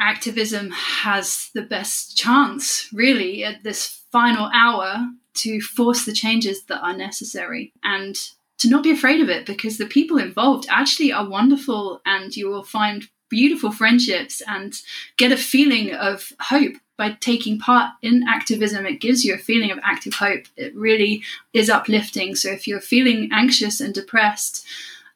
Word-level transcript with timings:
activism 0.00 0.70
has 0.70 1.50
the 1.54 1.62
best 1.62 2.16
chance, 2.16 2.88
really, 2.92 3.44
at 3.44 3.62
this 3.62 4.00
final 4.10 4.50
hour 4.52 5.08
to 5.34 5.60
force 5.60 6.04
the 6.04 6.12
changes 6.12 6.64
that 6.64 6.82
are 6.82 6.96
necessary 6.96 7.72
and 7.84 8.16
to 8.58 8.68
not 8.68 8.82
be 8.82 8.90
afraid 8.90 9.20
of 9.20 9.28
it 9.28 9.46
because 9.46 9.78
the 9.78 9.86
people 9.86 10.18
involved 10.18 10.66
actually 10.68 11.12
are 11.12 11.28
wonderful 11.28 12.00
and 12.04 12.36
you 12.36 12.48
will 12.48 12.64
find 12.64 13.08
beautiful 13.28 13.70
friendships 13.70 14.42
and 14.46 14.82
get 15.16 15.32
a 15.32 15.36
feeling 15.36 15.94
of 15.94 16.32
hope 16.40 16.74
by 16.98 17.16
taking 17.20 17.58
part 17.58 17.92
in 18.02 18.24
activism. 18.28 18.84
It 18.84 19.00
gives 19.00 19.24
you 19.24 19.32
a 19.34 19.38
feeling 19.38 19.70
of 19.70 19.78
active 19.82 20.14
hope. 20.14 20.44
It 20.56 20.74
really 20.74 21.22
is 21.54 21.70
uplifting. 21.70 22.34
So 22.34 22.50
if 22.50 22.66
you're 22.66 22.80
feeling 22.80 23.30
anxious 23.32 23.80
and 23.80 23.94
depressed, 23.94 24.66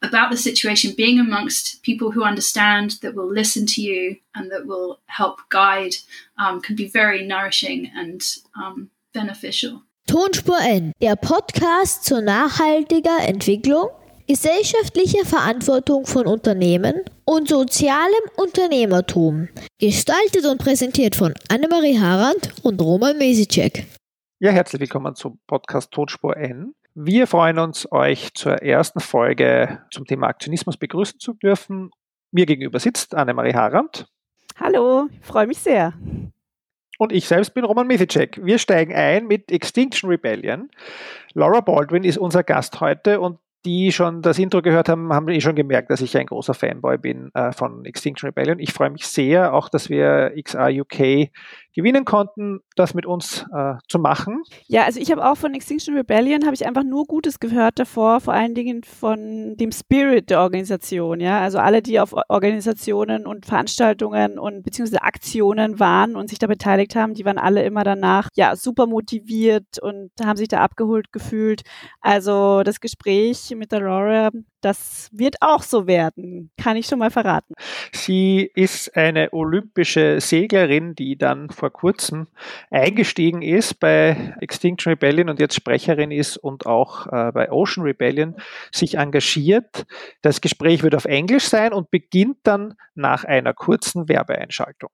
about 0.04 0.30
the 0.30 0.36
situation, 0.36 0.94
being 0.96 1.18
amongst 1.18 1.82
people 1.82 2.12
who 2.12 2.22
understand, 2.22 3.00
that 3.02 3.14
will 3.14 3.30
listen 3.30 3.66
to 3.66 3.80
you, 3.80 4.16
and 4.34 4.50
that 4.50 4.66
will 4.66 5.00
help 5.06 5.40
guide, 5.48 5.94
um, 6.38 6.60
can 6.60 6.76
be 6.76 6.88
very 6.88 7.26
nourishing 7.26 7.90
and 7.96 8.22
um, 8.56 8.90
beneficial. 9.12 9.82
Tonspur 10.06 10.60
N, 10.60 10.92
der 11.00 11.16
Podcast 11.16 12.04
zur 12.04 12.20
nachhaltiger 12.20 13.26
Entwicklung, 13.26 13.88
gesellschaftlicher 14.28 15.24
Verantwortung 15.24 16.06
von 16.06 16.26
Unternehmen 16.26 17.00
und 17.24 17.48
sozialem 17.48 18.24
Unternehmertum. 18.36 19.48
Gestaltet 19.78 20.44
und 20.44 20.58
präsentiert 20.58 21.16
von 21.16 21.34
Annemarie 21.48 21.98
Harand 21.98 22.52
und 22.62 22.80
Roman 22.82 23.16
Mesicek. 23.16 23.86
Ja, 24.40 24.50
herzlich 24.50 24.80
willkommen 24.80 25.14
zum 25.14 25.38
Podcast 25.46 25.90
Tonspur 25.90 26.36
N. 26.36 26.74
Wir 26.96 27.26
freuen 27.26 27.58
uns, 27.58 27.90
euch 27.90 28.34
zur 28.34 28.62
ersten 28.62 29.00
Folge 29.00 29.80
zum 29.90 30.06
Thema 30.06 30.28
Aktionismus 30.28 30.76
begrüßen 30.76 31.18
zu 31.18 31.34
dürfen. 31.34 31.90
Mir 32.30 32.46
gegenüber 32.46 32.78
sitzt 32.78 33.16
Annemarie 33.16 33.52
Harand. 33.52 34.06
Hallo, 34.60 35.08
ich 35.20 35.26
freue 35.26 35.48
mich 35.48 35.58
sehr. 35.58 35.92
Und 36.98 37.10
ich 37.10 37.26
selbst 37.26 37.52
bin 37.52 37.64
Roman 37.64 37.88
Mithicek. 37.88 38.38
Wir 38.44 38.58
steigen 38.58 38.94
ein 38.94 39.26
mit 39.26 39.50
Extinction 39.50 40.08
Rebellion. 40.08 40.70
Laura 41.32 41.62
Baldwin 41.62 42.04
ist 42.04 42.16
unser 42.16 42.44
Gast 42.44 42.80
heute 42.80 43.20
und 43.20 43.40
die 43.64 43.90
schon 43.90 44.22
das 44.22 44.38
Intro 44.38 44.62
gehört 44.62 44.88
haben, 44.88 45.12
haben 45.12 45.28
eh 45.28 45.40
schon 45.40 45.56
gemerkt, 45.56 45.90
dass 45.90 46.00
ich 46.00 46.16
ein 46.16 46.26
großer 46.26 46.54
Fanboy 46.54 46.98
bin 46.98 47.30
äh, 47.34 47.50
von 47.50 47.84
Extinction 47.86 48.28
Rebellion. 48.28 48.60
Ich 48.60 48.72
freue 48.72 48.90
mich 48.90 49.08
sehr, 49.08 49.52
auch 49.52 49.68
dass 49.68 49.88
wir 49.88 50.32
XR 50.40 50.68
UK 50.68 51.30
gewinnen 51.74 52.04
konnten, 52.04 52.60
das 52.76 52.94
mit 52.94 53.06
uns 53.06 53.44
äh, 53.54 53.74
zu 53.88 53.98
machen. 53.98 54.42
Ja, 54.66 54.84
also 54.84 55.00
ich 55.00 55.10
habe 55.10 55.28
auch 55.28 55.36
von 55.36 55.54
Extinction 55.54 55.96
Rebellion 55.96 56.44
habe 56.44 56.54
ich 56.54 56.66
einfach 56.66 56.84
nur 56.84 57.04
Gutes 57.04 57.40
gehört 57.40 57.78
davor, 57.78 58.20
vor 58.20 58.34
allen 58.34 58.54
Dingen 58.54 58.84
von 58.84 59.56
dem 59.56 59.72
Spirit 59.72 60.30
der 60.30 60.40
Organisation. 60.40 61.20
Ja, 61.20 61.40
also 61.40 61.58
alle, 61.58 61.82
die 61.82 62.00
auf 62.00 62.14
Organisationen 62.28 63.26
und 63.26 63.46
Veranstaltungen 63.46 64.38
und 64.38 64.62
beziehungsweise 64.62 65.02
Aktionen 65.02 65.80
waren 65.80 66.16
und 66.16 66.28
sich 66.28 66.38
da 66.38 66.46
beteiligt 66.46 66.94
haben, 66.96 67.14
die 67.14 67.24
waren 67.24 67.38
alle 67.38 67.64
immer 67.64 67.84
danach 67.84 68.28
ja 68.34 68.56
super 68.56 68.86
motiviert 68.86 69.78
und 69.80 70.10
haben 70.22 70.36
sich 70.36 70.48
da 70.48 70.60
abgeholt 70.60 71.12
gefühlt. 71.12 71.62
Also 72.00 72.62
das 72.62 72.80
Gespräch 72.80 73.52
mit 73.56 73.72
der 73.72 73.80
Laura 73.80 74.30
das 74.64 75.08
wird 75.12 75.36
auch 75.40 75.62
so 75.62 75.86
werden, 75.86 76.50
kann 76.56 76.76
ich 76.76 76.86
schon 76.86 76.98
mal 76.98 77.10
verraten. 77.10 77.54
Sie 77.92 78.50
ist 78.54 78.96
eine 78.96 79.32
olympische 79.32 80.20
Seglerin, 80.20 80.94
die 80.94 81.16
dann 81.16 81.50
vor 81.50 81.70
kurzem 81.70 82.28
eingestiegen 82.70 83.42
ist 83.42 83.80
bei 83.80 84.34
Extinction 84.40 84.92
Rebellion 84.92 85.28
und 85.28 85.40
jetzt 85.40 85.54
Sprecherin 85.54 86.10
ist 86.10 86.36
und 86.36 86.66
auch 86.66 87.06
äh, 87.06 87.32
bei 87.32 87.50
Ocean 87.50 87.84
Rebellion 87.84 88.36
sich 88.72 88.96
engagiert. 88.96 89.86
Das 90.22 90.40
Gespräch 90.40 90.82
wird 90.82 90.94
auf 90.94 91.04
Englisch 91.04 91.44
sein 91.44 91.72
und 91.72 91.90
beginnt 91.90 92.38
dann 92.44 92.74
nach 92.94 93.24
einer 93.24 93.54
kurzen 93.54 94.08
Werbeeinschaltung. 94.08 94.90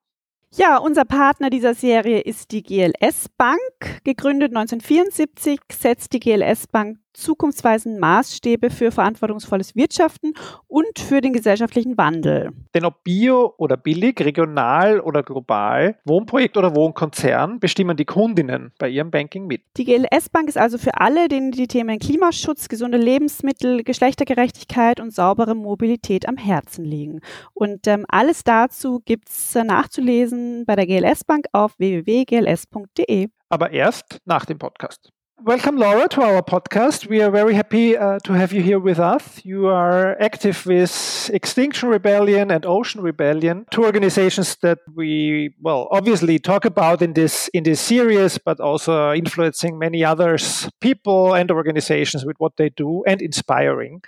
Ja, 0.53 0.79
unser 0.79 1.05
Partner 1.05 1.49
dieser 1.49 1.75
Serie 1.75 2.21
ist 2.21 2.51
die 2.51 2.65
GLS 2.65 3.29
Bank. 3.39 3.61
Gegründet 4.03 4.51
1974 4.51 5.61
setzt 5.71 6.13
die 6.13 6.19
GLS 6.19 6.67
Bank 6.67 6.99
zukunftsweisenden 7.13 8.01
Maßstäbe 8.01 8.71
für 8.71 8.91
verantwortungsvolles 8.93 9.75
Wirtschaften 9.77 10.35
und 10.67 10.99
für 10.99 11.21
den 11.21 11.33
gesellschaftlichen 11.33 11.99
Wandel. 11.99 12.51
Denn 12.75 12.85
ob 12.85 13.03
bio 13.05 13.55
oder 13.59 13.77
billig, 13.77 14.21
regional 14.21 15.01
oder 15.01 15.23
global, 15.23 15.97
Wohnprojekt 16.05 16.57
oder 16.57 16.75
Wohnkonzern 16.75 17.61
bestimmen 17.61 17.97
die 17.97 18.05
Kundinnen 18.05 18.73
bei 18.79 18.89
ihrem 18.89 19.11
Banking 19.11 19.47
mit. 19.47 19.63
Die 19.77 19.85
GLS 19.85 20.29
Bank 20.31 20.49
ist 20.49 20.59
also 20.59 20.79
für 20.79 21.01
alle, 21.01 21.29
denen 21.29 21.51
die 21.53 21.67
Themen 21.67 21.99
Klimaschutz, 21.99 22.69
gesunde 22.69 22.99
Lebensmittel, 22.99 23.83
Geschlechtergerechtigkeit 23.85 25.01
und 25.01 25.13
saubere 25.13 25.55
Mobilität 25.55 26.29
am 26.29 26.37
Herzen 26.37 26.85
liegen. 26.85 27.21
Und 27.55 27.87
ähm, 27.87 28.05
alles 28.09 28.45
dazu 28.45 29.01
gibt 29.05 29.29
es 29.29 29.55
äh, 29.55 29.65
nachzulesen 29.65 30.65
bei 30.67 30.77
der 30.77 30.87
GLS 30.87 31.25
Bank 31.25 31.47
auf 31.53 31.79
www.gls.de. 31.79 33.29
Aber 33.49 33.71
erst 33.71 34.19
nach 34.25 34.45
dem 34.45 34.59
Podcast. 34.59 35.11
Welcome, 35.43 35.79
Laura, 35.79 36.07
to 36.09 36.21
our 36.21 36.43
podcast. 36.43 37.07
We 37.09 37.23
are 37.23 37.31
very 37.31 37.55
happy 37.55 37.97
uh, 37.97 38.19
to 38.25 38.35
have 38.35 38.53
you 38.53 38.61
here 38.61 38.79
with 38.79 38.99
us. 38.99 39.43
You 39.43 39.69
are 39.69 40.21
active 40.21 40.67
with 40.67 41.31
Extinction 41.33 41.89
Rebellion 41.89 42.51
and 42.51 42.67
Ocean 42.67 43.01
Rebellion, 43.01 43.65
two 43.71 43.85
organizations 43.85 44.57
that 44.61 44.81
we, 44.95 45.55
well, 45.63 45.89
obviously 45.93 46.39
talk 46.39 46.67
about 46.67 47.01
in 47.01 47.15
this 47.15 47.49
in 47.55 47.63
this 47.65 47.81
series, 47.81 48.37
but 48.37 48.61
also 48.61 49.13
influencing 49.13 49.79
many 49.79 50.05
others, 50.05 50.69
people 50.83 51.33
and 51.33 51.51
organizations 51.51 52.27
with 52.27 52.37
what 52.39 52.59
they 52.59 52.69
do 52.69 53.03
and 53.07 53.23
inspiring. 53.23 54.03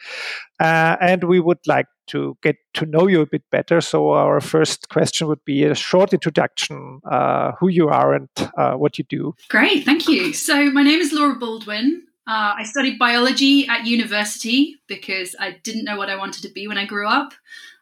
Uh, 0.60 0.96
and 1.00 1.24
we 1.24 1.40
would 1.40 1.66
like 1.66 1.86
to 2.12 2.36
get 2.42 2.56
to 2.74 2.86
know 2.86 3.06
you 3.06 3.20
a 3.20 3.26
bit 3.26 3.42
better. 3.50 3.80
So 3.80 4.10
our 4.10 4.40
first 4.40 4.88
question 4.88 5.26
would 5.28 5.44
be 5.44 5.64
a 5.64 5.74
short 5.74 6.12
introduction, 6.12 7.00
uh, 7.10 7.52
who 7.58 7.68
you 7.68 7.88
are 7.88 8.14
and 8.14 8.28
uh, 8.56 8.74
what 8.74 8.98
you 8.98 9.04
do. 9.08 9.34
Great, 9.48 9.84
thank 9.84 10.08
you. 10.08 10.32
So 10.32 10.70
my 10.70 10.82
name 10.82 11.00
is 11.00 11.12
Laura 11.12 11.34
Baldwin. 11.34 12.06
Uh, 12.26 12.54
I 12.56 12.62
studied 12.64 12.98
biology 12.98 13.66
at 13.66 13.84
university 13.84 14.76
because 14.86 15.34
I 15.40 15.56
didn't 15.64 15.84
know 15.84 15.96
what 15.96 16.08
I 16.08 16.16
wanted 16.16 16.42
to 16.42 16.52
be 16.52 16.68
when 16.68 16.78
I 16.78 16.86
grew 16.86 17.08
up. 17.08 17.32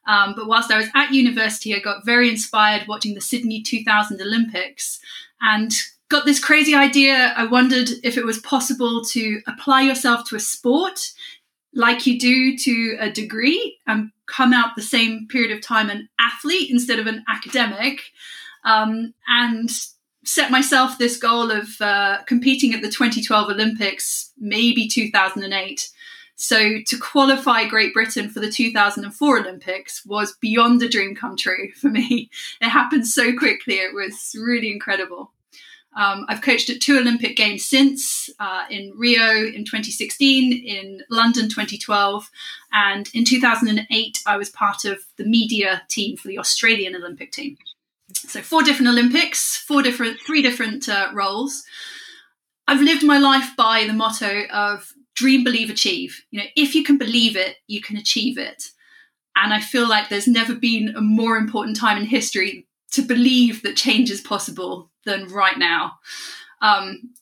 Um, 0.06 0.34
but 0.34 0.46
whilst 0.46 0.70
I 0.70 0.78
was 0.78 0.88
at 0.94 1.12
university, 1.12 1.74
I 1.74 1.78
got 1.78 2.06
very 2.06 2.30
inspired 2.30 2.88
watching 2.88 3.14
the 3.14 3.20
Sydney 3.20 3.62
2000 3.62 4.20
Olympics 4.20 4.98
and 5.42 5.72
got 6.08 6.24
this 6.24 6.42
crazy 6.42 6.74
idea. 6.74 7.34
I 7.36 7.44
wondered 7.46 7.90
if 8.02 8.16
it 8.16 8.24
was 8.24 8.38
possible 8.38 9.04
to 9.04 9.40
apply 9.46 9.82
yourself 9.82 10.28
to 10.28 10.36
a 10.36 10.40
sport 10.40 11.12
like 11.74 12.06
you 12.06 12.18
do 12.18 12.56
to 12.56 12.96
a 13.00 13.10
degree 13.10 13.78
and 13.86 14.10
come 14.26 14.52
out 14.52 14.76
the 14.76 14.82
same 14.82 15.26
period 15.28 15.50
of 15.50 15.62
time 15.62 15.90
an 15.90 16.08
athlete 16.20 16.70
instead 16.70 16.98
of 16.98 17.06
an 17.06 17.24
academic 17.28 18.02
um, 18.64 19.14
and 19.28 19.70
set 20.24 20.50
myself 20.50 20.98
this 20.98 21.16
goal 21.16 21.50
of 21.50 21.80
uh, 21.80 22.18
competing 22.26 22.74
at 22.74 22.82
the 22.82 22.90
2012 22.90 23.50
olympics 23.50 24.32
maybe 24.38 24.88
2008 24.88 25.90
so 26.36 26.78
to 26.86 26.98
qualify 26.98 27.66
great 27.66 27.94
britain 27.94 28.28
for 28.28 28.40
the 28.40 28.50
2004 28.50 29.38
olympics 29.38 30.04
was 30.04 30.36
beyond 30.40 30.82
a 30.82 30.88
dream 30.88 31.14
come 31.14 31.36
true 31.36 31.70
for 31.80 31.88
me. 31.88 32.30
It 32.60 32.68
happened 32.68 33.06
so 33.06 33.36
quickly 33.36 33.74
it 33.74 33.94
was 33.94 34.34
really 34.38 34.70
incredible 34.70 35.32
um, 35.96 36.24
I've 36.28 36.42
coached 36.42 36.70
at 36.70 36.80
two 36.80 36.98
Olympic 36.98 37.36
Games 37.36 37.64
since 37.64 38.30
uh, 38.38 38.64
in 38.70 38.92
Rio 38.96 39.44
in 39.46 39.64
2016, 39.64 40.52
in 40.52 41.02
London 41.10 41.48
2012, 41.48 42.30
and 42.72 43.08
in 43.12 43.24
2008, 43.24 44.18
I 44.24 44.36
was 44.36 44.50
part 44.50 44.84
of 44.84 45.00
the 45.16 45.24
media 45.24 45.82
team 45.88 46.16
for 46.16 46.28
the 46.28 46.38
Australian 46.38 46.94
Olympic 46.94 47.32
team. 47.32 47.58
So, 48.14 48.40
four 48.40 48.62
different 48.62 48.88
Olympics, 48.88 49.56
four 49.56 49.82
different, 49.82 50.20
three 50.20 50.42
different 50.42 50.88
uh, 50.88 51.10
roles. 51.12 51.64
I've 52.68 52.80
lived 52.80 53.04
my 53.04 53.18
life 53.18 53.56
by 53.56 53.84
the 53.84 53.92
motto 53.92 54.44
of 54.52 54.92
dream, 55.14 55.42
believe, 55.42 55.70
achieve. 55.70 56.22
You 56.30 56.40
know, 56.40 56.46
if 56.54 56.76
you 56.76 56.84
can 56.84 56.98
believe 56.98 57.36
it, 57.36 57.56
you 57.66 57.80
can 57.80 57.96
achieve 57.96 58.38
it. 58.38 58.64
And 59.34 59.52
I 59.52 59.60
feel 59.60 59.88
like 59.88 60.08
there's 60.08 60.28
never 60.28 60.54
been 60.54 60.94
a 60.96 61.00
more 61.00 61.36
important 61.36 61.76
time 61.76 61.98
in 61.98 62.04
history 62.04 62.66
to 62.92 63.02
believe 63.02 63.62
that 63.62 63.76
change 63.76 64.10
is 64.10 64.20
possible 64.20 64.90
than 65.04 65.28
right 65.28 65.58
now. 65.58 65.98
Um, 66.60 67.14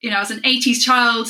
you 0.00 0.10
know, 0.10 0.18
as 0.18 0.30
an 0.30 0.42
80s 0.42 0.82
child, 0.82 1.28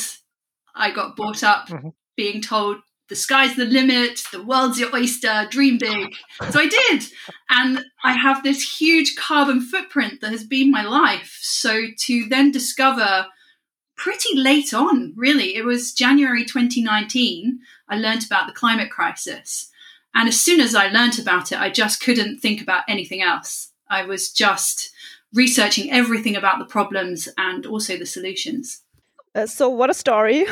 I 0.75 0.91
got 0.91 1.15
brought 1.15 1.43
up 1.43 1.67
mm-hmm. 1.67 1.89
being 2.15 2.41
told 2.41 2.77
the 3.07 3.15
sky's 3.15 3.55
the 3.55 3.65
limit, 3.65 4.23
the 4.31 4.43
world's 4.43 4.79
your 4.79 4.93
oyster, 4.95 5.47
dream 5.51 5.77
big. 5.77 6.15
So 6.49 6.59
I 6.59 6.67
did. 6.67 7.03
And 7.49 7.85
I 8.03 8.13
have 8.13 8.43
this 8.43 8.79
huge 8.79 9.15
carbon 9.15 9.61
footprint 9.61 10.21
that 10.21 10.31
has 10.31 10.43
been 10.43 10.71
my 10.71 10.83
life. 10.83 11.37
So 11.41 11.85
to 11.95 12.25
then 12.29 12.51
discover 12.51 13.27
pretty 13.95 14.35
late 14.37 14.73
on, 14.73 15.13
really, 15.15 15.55
it 15.55 15.65
was 15.65 15.93
January 15.93 16.43
2019, 16.43 17.59
I 17.87 17.97
learned 17.97 18.25
about 18.25 18.47
the 18.47 18.53
climate 18.53 18.89
crisis. 18.89 19.69
And 20.15 20.27
as 20.27 20.39
soon 20.39 20.59
as 20.59 20.73
I 20.73 20.87
learned 20.87 21.19
about 21.19 21.51
it, 21.51 21.59
I 21.59 21.69
just 21.69 22.01
couldn't 22.01 22.39
think 22.39 22.61
about 22.61 22.85
anything 22.87 23.21
else. 23.21 23.71
I 23.89 24.05
was 24.05 24.31
just 24.31 24.91
researching 25.33 25.91
everything 25.91 26.35
about 26.35 26.59
the 26.59 26.65
problems 26.65 27.27
and 27.37 27.65
also 27.65 27.97
the 27.97 28.05
solutions. 28.05 28.81
Uh, 29.33 29.45
so, 29.45 29.69
what 29.69 29.89
a 29.89 29.93
story! 29.93 30.45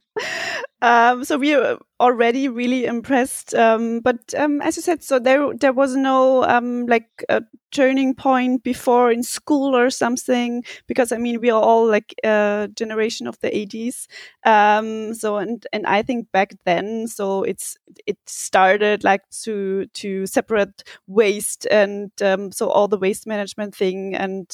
um, 0.82 1.24
so 1.24 1.38
we 1.38 1.54
are 1.54 1.78
already 2.00 2.48
really 2.48 2.84
impressed. 2.84 3.54
Um, 3.54 4.00
but 4.00 4.34
um, 4.36 4.60
as 4.60 4.76
you 4.76 4.82
said, 4.82 5.02
so 5.02 5.18
there 5.18 5.52
there 5.54 5.72
was 5.72 5.96
no 5.96 6.44
um, 6.44 6.86
like 6.86 7.24
uh, 7.28 7.40
turning 7.76 8.14
point 8.14 8.62
before 8.62 9.12
in 9.12 9.22
school 9.22 9.76
or 9.76 9.90
something? 9.90 10.64
Because 10.86 11.12
I 11.12 11.18
mean, 11.18 11.40
we 11.40 11.50
are 11.50 11.60
all 11.60 11.86
like 11.86 12.14
a 12.24 12.68
generation 12.74 13.26
of 13.26 13.38
the 13.40 13.54
80s. 13.54 14.06
Um, 14.44 15.12
so, 15.14 15.36
and, 15.36 15.66
and 15.72 15.86
I 15.86 16.02
think 16.02 16.30
back 16.32 16.54
then, 16.64 17.06
so 17.06 17.42
it's, 17.42 17.76
it 18.06 18.16
started 18.26 19.04
like 19.04 19.28
to, 19.42 19.86
to 19.86 20.26
separate 20.26 20.84
waste 21.06 21.66
and, 21.70 22.10
um, 22.22 22.50
so 22.52 22.68
all 22.70 22.88
the 22.88 22.98
waste 22.98 23.26
management 23.26 23.74
thing 23.74 24.14
and, 24.14 24.46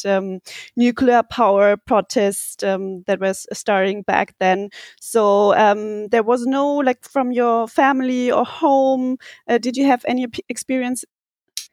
nuclear 0.76 1.22
power 1.22 1.76
protest, 1.76 2.60
that 2.60 3.18
was 3.20 3.46
starting 3.52 4.02
back 4.02 4.34
then. 4.38 4.70
So, 5.00 5.54
there 6.12 6.22
was 6.22 6.46
no 6.46 6.76
like 6.76 7.02
from 7.04 7.32
your 7.32 7.66
family 7.66 8.30
or 8.30 8.44
home, 8.44 9.18
uh, 9.48 9.58
did 9.58 9.76
you 9.76 9.86
have 9.86 10.04
any 10.06 10.26
experience 10.48 11.04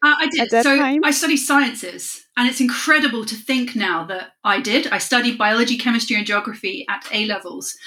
uh, 0.01 0.15
I 0.17 0.29
did. 0.29 0.49
so 0.49 0.77
time? 0.77 1.03
I 1.03 1.11
studied 1.11 1.37
sciences, 1.37 2.25
and 2.37 2.47
it's 2.47 2.61
incredible 2.61 3.25
to 3.25 3.35
think 3.35 3.75
now 3.75 4.05
that 4.05 4.31
I 4.43 4.61
did. 4.61 4.87
I 4.87 4.97
studied 4.97 5.37
biology, 5.37 5.77
chemistry, 5.77 6.15
and 6.15 6.25
geography 6.25 6.85
at 6.89 7.05
A 7.11 7.25
levels. 7.25 7.77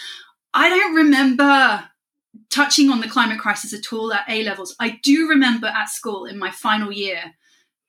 I 0.53 0.69
don't 0.69 0.95
remember 0.95 1.89
touching 2.51 2.91
on 2.91 3.01
the 3.01 3.09
climate 3.09 3.39
crisis 3.39 3.73
at 3.73 3.93
all 3.93 4.13
at 4.13 4.29
A 4.29 4.43
levels. 4.43 4.77
I 4.79 5.01
do 5.03 5.27
remember 5.29 5.69
at 5.69 5.89
school 5.89 6.27
in 6.27 6.39
my 6.39 6.51
final 6.51 6.93
year 6.93 7.35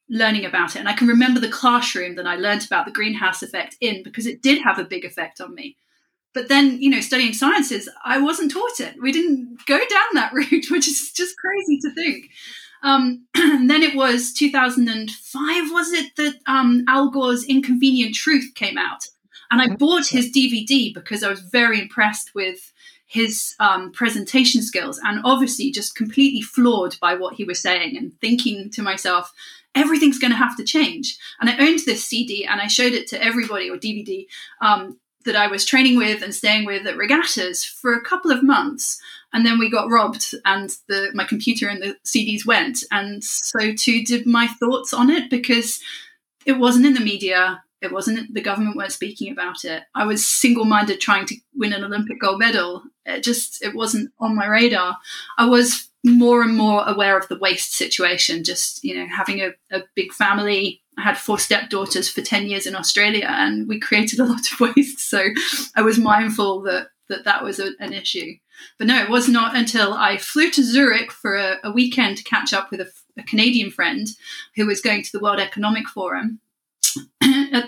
learning 0.09 0.45
about 0.45 0.75
it, 0.75 0.79
and 0.79 0.87
I 0.87 0.93
can 0.93 1.07
remember 1.07 1.41
the 1.41 1.49
classroom 1.49 2.15
that 2.15 2.27
I 2.27 2.37
learned 2.37 2.65
about 2.65 2.85
the 2.85 2.91
greenhouse 2.93 3.43
effect 3.43 3.75
in 3.81 4.03
because 4.03 4.25
it 4.25 4.41
did 4.41 4.61
have 4.61 4.79
a 4.79 4.85
big 4.85 5.03
effect 5.03 5.41
on 5.41 5.53
me. 5.53 5.75
But 6.33 6.49
then, 6.49 6.81
you 6.81 6.89
know, 6.89 6.99
studying 6.99 7.33
sciences, 7.33 7.87
I 8.03 8.19
wasn't 8.19 8.51
taught 8.51 8.79
it. 8.79 8.95
We 9.01 9.11
didn't 9.11 9.65
go 9.67 9.77
down 9.77 10.07
that 10.13 10.33
route, 10.33 10.65
which 10.69 10.87
is 10.87 11.11
just 11.11 11.35
crazy 11.37 11.79
to 11.81 11.93
think. 11.93 12.29
Um, 12.81 13.25
and 13.35 13.69
then 13.69 13.83
it 13.83 13.95
was 13.95 14.33
2005, 14.33 15.71
was 15.71 15.91
it, 15.93 16.15
that 16.17 16.35
um, 16.47 16.83
Al 16.87 17.09
Gore's 17.09 17.45
Inconvenient 17.45 18.15
Truth 18.15 18.53
came 18.55 18.77
out. 18.77 19.07
And 19.51 19.61
I 19.61 19.75
bought 19.75 20.07
his 20.07 20.31
DVD 20.31 20.93
because 20.93 21.23
I 21.23 21.29
was 21.29 21.41
very 21.41 21.79
impressed 21.79 22.33
with 22.33 22.73
his 23.05 23.53
um, 23.59 23.91
presentation 23.91 24.63
skills 24.63 24.99
and 25.03 25.21
obviously 25.23 25.69
just 25.69 25.95
completely 25.95 26.41
floored 26.41 26.97
by 26.99 27.13
what 27.13 27.35
he 27.35 27.43
was 27.43 27.61
saying 27.61 27.95
and 27.95 28.19
thinking 28.19 28.71
to 28.71 28.81
myself, 28.81 29.31
everything's 29.75 30.17
going 30.17 30.31
to 30.31 30.37
have 30.37 30.57
to 30.57 30.63
change. 30.63 31.19
And 31.39 31.47
I 31.47 31.57
owned 31.59 31.81
this 31.85 32.03
CD 32.03 32.43
and 32.45 32.59
I 32.59 32.65
showed 32.65 32.93
it 32.93 33.07
to 33.09 33.23
everybody 33.23 33.69
or 33.69 33.77
DVD 33.77 34.25
um, 34.61 34.97
that 35.25 35.35
I 35.35 35.47
was 35.47 35.65
training 35.65 35.97
with 35.97 36.21
and 36.21 36.33
staying 36.33 36.65
with 36.65 36.85
at 36.87 36.97
regattas 36.97 37.63
for 37.63 37.93
a 37.93 38.01
couple 38.01 38.31
of 38.31 38.43
months. 38.43 39.01
And 39.33 39.45
then 39.45 39.57
we 39.57 39.69
got 39.69 39.89
robbed, 39.89 40.35
and 40.45 40.69
the 40.87 41.09
my 41.15 41.23
computer 41.23 41.67
and 41.67 41.81
the 41.81 41.95
CDs 42.05 42.45
went, 42.45 42.83
and 42.91 43.23
so 43.23 43.73
too 43.73 44.03
did 44.03 44.27
my 44.27 44.45
thoughts 44.45 44.93
on 44.93 45.09
it 45.09 45.29
because 45.29 45.81
it 46.45 46.59
wasn't 46.59 46.85
in 46.85 46.93
the 46.93 46.99
media. 46.99 47.63
It 47.81 47.91
wasn't 47.91 48.33
the 48.33 48.41
government 48.41 48.77
weren't 48.77 48.91
speaking 48.91 49.31
about 49.31 49.65
it. 49.65 49.83
I 49.95 50.05
was 50.05 50.25
single-minded 50.25 51.01
trying 51.01 51.25
to 51.25 51.35
win 51.55 51.73
an 51.73 51.83
Olympic 51.83 52.21
gold 52.21 52.39
medal. 52.39 52.83
It 53.05 53.23
just 53.23 53.63
it 53.63 53.73
wasn't 53.73 54.11
on 54.19 54.35
my 54.35 54.45
radar. 54.45 54.97
I 55.37 55.47
was 55.47 55.89
more 56.05 56.43
and 56.43 56.55
more 56.55 56.87
aware 56.87 57.17
of 57.17 57.27
the 57.27 57.39
waste 57.39 57.73
situation. 57.73 58.43
Just 58.43 58.83
you 58.83 58.95
know, 58.95 59.07
having 59.07 59.41
a, 59.41 59.53
a 59.71 59.83
big 59.95 60.13
family, 60.13 60.82
I 60.97 61.01
had 61.01 61.17
four 61.17 61.39
stepdaughters 61.39 62.09
for 62.09 62.21
10 62.21 62.47
years 62.47 62.65
in 62.65 62.75
Australia 62.75 63.25
and 63.27 63.67
we 63.67 63.79
created 63.79 64.19
a 64.19 64.25
lot 64.25 64.51
of 64.51 64.59
waste. 64.59 64.99
So 64.99 65.29
I 65.75 65.81
was 65.81 65.97
mindful 65.97 66.61
that 66.61 66.89
that, 67.09 67.25
that 67.25 67.43
was 67.43 67.59
a, 67.59 67.71
an 67.79 67.93
issue. 67.93 68.35
But 68.77 68.87
no, 68.87 69.01
it 69.01 69.09
was 69.09 69.27
not 69.27 69.55
until 69.55 69.93
I 69.93 70.17
flew 70.17 70.49
to 70.51 70.63
Zurich 70.63 71.11
for 71.11 71.35
a, 71.35 71.57
a 71.63 71.71
weekend 71.71 72.17
to 72.17 72.23
catch 72.23 72.53
up 72.53 72.71
with 72.71 72.81
a, 72.81 72.91
a, 73.17 73.23
Canadian 73.23 73.71
friend 73.71 74.07
who 74.55 74.65
was 74.65 74.81
going 74.81 75.03
to 75.03 75.11
the 75.11 75.19
World 75.19 75.39
Economic 75.39 75.87
Forum 75.87 76.39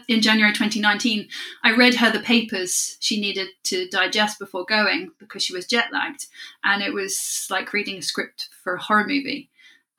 in 0.08 0.22
January 0.22 0.54
2019. 0.54 1.28
I 1.64 1.76
read 1.76 1.96
her 1.96 2.12
the 2.12 2.20
papers 2.20 2.98
she 3.00 3.20
needed 3.20 3.50
to 3.64 3.90
digest 3.90 4.40
before 4.40 4.66
going 4.66 5.12
because 5.20 5.44
she 5.44 5.54
was 5.54 5.68
jet 5.68 5.88
lagged. 5.92 6.28
And 6.64 6.82
it 6.82 6.94
was 6.94 7.48
like 7.50 7.74
reading 7.74 7.98
a 7.98 8.02
script 8.02 8.50
for 8.64 8.76
a 8.76 8.82
horror 8.82 9.06
movie. 9.06 9.50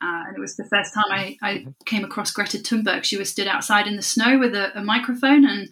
Uh, 0.01 0.23
and 0.27 0.37
it 0.37 0.39
was 0.39 0.55
the 0.55 0.65
first 0.65 0.93
time 0.93 1.05
I, 1.09 1.37
I, 1.41 1.53
mm-hmm. 1.55 1.69
came 1.85 2.03
across 2.03 2.31
Greta 2.31 2.59
Thunberg. 2.59 3.03
She 3.03 3.17
was 3.17 3.31
stood 3.31 3.47
outside 3.47 3.87
in 3.87 3.95
the 3.95 4.03
snow 4.03 4.37
with 4.37 4.53
a, 4.53 4.77
a, 4.77 4.83
microphone, 4.83 5.43
and 5.43 5.69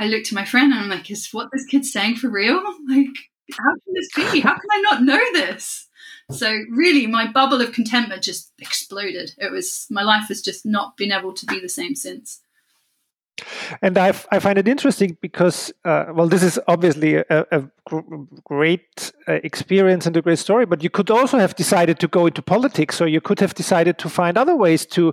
I 0.00 0.06
looked 0.06 0.28
at 0.28 0.32
my 0.32 0.46
friend 0.46 0.72
and 0.72 0.82
I'm 0.82 0.88
like, 0.88 1.10
"Is 1.10 1.28
what 1.32 1.50
this 1.52 1.66
kid's 1.66 1.92
saying 1.92 2.16
for 2.16 2.30
real? 2.30 2.62
Like, 2.88 3.58
how 3.58 3.70
can 3.70 3.94
this 3.94 4.08
be? 4.16 4.40
How 4.40 4.54
can 4.54 4.70
I 4.72 4.80
not 4.80 5.02
know 5.02 5.20
this?" 5.34 5.88
So 6.30 6.50
really, 6.70 7.06
my 7.06 7.30
bubble 7.30 7.60
of 7.60 7.72
contentment 7.72 8.22
just 8.22 8.52
exploded. 8.58 9.32
It 9.38 9.52
was 9.52 9.86
my 9.90 10.02
life 10.02 10.28
has 10.28 10.42
just 10.42 10.66
not 10.66 10.96
been 10.96 11.12
able 11.12 11.34
to 11.34 11.46
be 11.46 11.60
the 11.60 11.68
same 11.68 11.94
since. 11.94 12.42
And 13.82 13.98
I, 13.98 14.08
I 14.30 14.38
find 14.38 14.58
it 14.58 14.66
interesting 14.66 15.16
because, 15.20 15.72
uh, 15.84 16.06
well, 16.14 16.28
this 16.28 16.42
is 16.42 16.58
obviously 16.68 17.16
a, 17.16 17.24
a 17.30 17.64
great 18.44 19.12
uh, 19.28 19.34
experience 19.44 20.06
and 20.06 20.16
a 20.16 20.22
great 20.22 20.38
story, 20.38 20.66
but 20.66 20.82
you 20.82 20.90
could 20.90 21.10
also 21.10 21.38
have 21.38 21.54
decided 21.54 21.98
to 22.00 22.08
go 22.08 22.26
into 22.26 22.42
politics, 22.42 23.00
or 23.00 23.06
you 23.06 23.20
could 23.20 23.40
have 23.40 23.54
decided 23.54 23.98
to 23.98 24.08
find 24.08 24.38
other 24.38 24.56
ways 24.56 24.86
to 24.86 25.12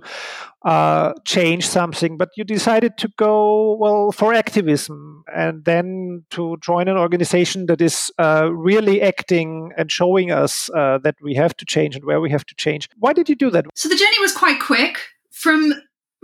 uh, 0.64 1.12
change 1.24 1.66
something, 1.68 2.16
but 2.16 2.30
you 2.36 2.44
decided 2.44 2.96
to 2.96 3.08
go, 3.16 3.74
well, 3.74 4.10
for 4.12 4.32
activism 4.32 5.22
and 5.34 5.64
then 5.64 6.24
to 6.30 6.56
join 6.62 6.88
an 6.88 6.96
organization 6.96 7.66
that 7.66 7.80
is 7.80 8.10
uh, 8.18 8.48
really 8.50 9.02
acting 9.02 9.72
and 9.76 9.92
showing 9.92 10.30
us 10.30 10.70
uh, 10.70 10.98
that 10.98 11.16
we 11.20 11.34
have 11.34 11.54
to 11.56 11.64
change 11.66 11.94
and 11.94 12.04
where 12.04 12.20
we 12.20 12.30
have 12.30 12.46
to 12.46 12.54
change. 12.54 12.88
Why 12.96 13.12
did 13.12 13.28
you 13.28 13.34
do 13.34 13.50
that? 13.50 13.66
So 13.74 13.88
the 13.88 13.96
journey 13.96 14.18
was 14.20 14.32
quite 14.32 14.60
quick. 14.60 14.98
From 15.30 15.74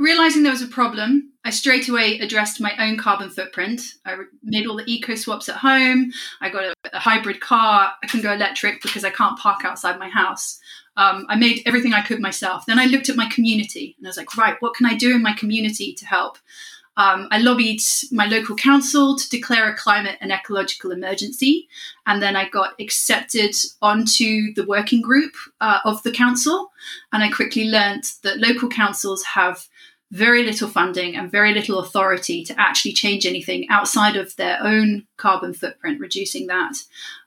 realizing 0.00 0.42
there 0.42 0.52
was 0.52 0.62
a 0.62 0.66
problem, 0.66 1.30
I 1.44 1.50
straight 1.50 1.88
away 1.88 2.18
addressed 2.18 2.60
my 2.60 2.74
own 2.78 2.96
carbon 2.96 3.30
footprint. 3.30 3.82
I 4.04 4.16
made 4.42 4.66
all 4.66 4.76
the 4.76 4.90
eco 4.90 5.14
swaps 5.14 5.48
at 5.48 5.56
home. 5.56 6.10
I 6.40 6.48
got 6.48 6.64
a, 6.64 6.74
a, 6.92 6.98
hybrid 6.98 7.40
car. 7.40 7.92
I 8.02 8.06
can 8.06 8.20
go 8.20 8.32
electric 8.32 8.82
because 8.82 9.04
I 9.04 9.10
can't 9.10 9.38
park 9.38 9.64
outside 9.64 9.98
my 9.98 10.08
house. 10.08 10.58
Um, 10.96 11.26
I 11.28 11.36
made 11.36 11.62
everything 11.66 11.94
I 11.94 12.02
could 12.02 12.20
myself. 12.20 12.66
Then 12.66 12.78
I 12.78 12.86
looked 12.86 13.08
at 13.08 13.16
my 13.16 13.28
community 13.28 13.94
and 13.98 14.06
I 14.06 14.10
was 14.10 14.16
like, 14.16 14.36
right, 14.36 14.56
what 14.60 14.74
can 14.74 14.86
I 14.86 14.96
do 14.96 15.14
in 15.14 15.22
my 15.22 15.32
community 15.34 15.94
to 15.94 16.06
help? 16.06 16.38
Um, 16.96 17.28
I 17.30 17.38
lobbied 17.38 17.80
my 18.10 18.26
local 18.26 18.56
council 18.56 19.16
to 19.16 19.28
declare 19.30 19.70
a 19.70 19.76
climate 19.76 20.18
and 20.20 20.32
ecological 20.32 20.90
emergency. 20.90 21.68
And 22.06 22.20
then 22.20 22.36
I 22.36 22.48
got 22.48 22.74
accepted 22.78 23.54
onto 23.80 24.52
the 24.52 24.66
working 24.66 25.00
group 25.00 25.32
uh, 25.62 25.78
of 25.84 26.02
the 26.02 26.12
council. 26.12 26.72
And 27.12 27.22
I 27.22 27.30
quickly 27.30 27.64
learned 27.64 28.04
that 28.22 28.38
local 28.38 28.68
councils 28.68 29.22
have 29.22 29.66
very 30.10 30.44
little 30.44 30.68
funding 30.68 31.16
and 31.16 31.30
very 31.30 31.54
little 31.54 31.78
authority 31.78 32.44
to 32.44 32.60
actually 32.60 32.92
change 32.92 33.26
anything 33.26 33.68
outside 33.70 34.16
of 34.16 34.34
their 34.36 34.58
own 34.62 35.06
carbon 35.16 35.54
footprint, 35.54 36.00
reducing 36.00 36.48
that. 36.48 36.74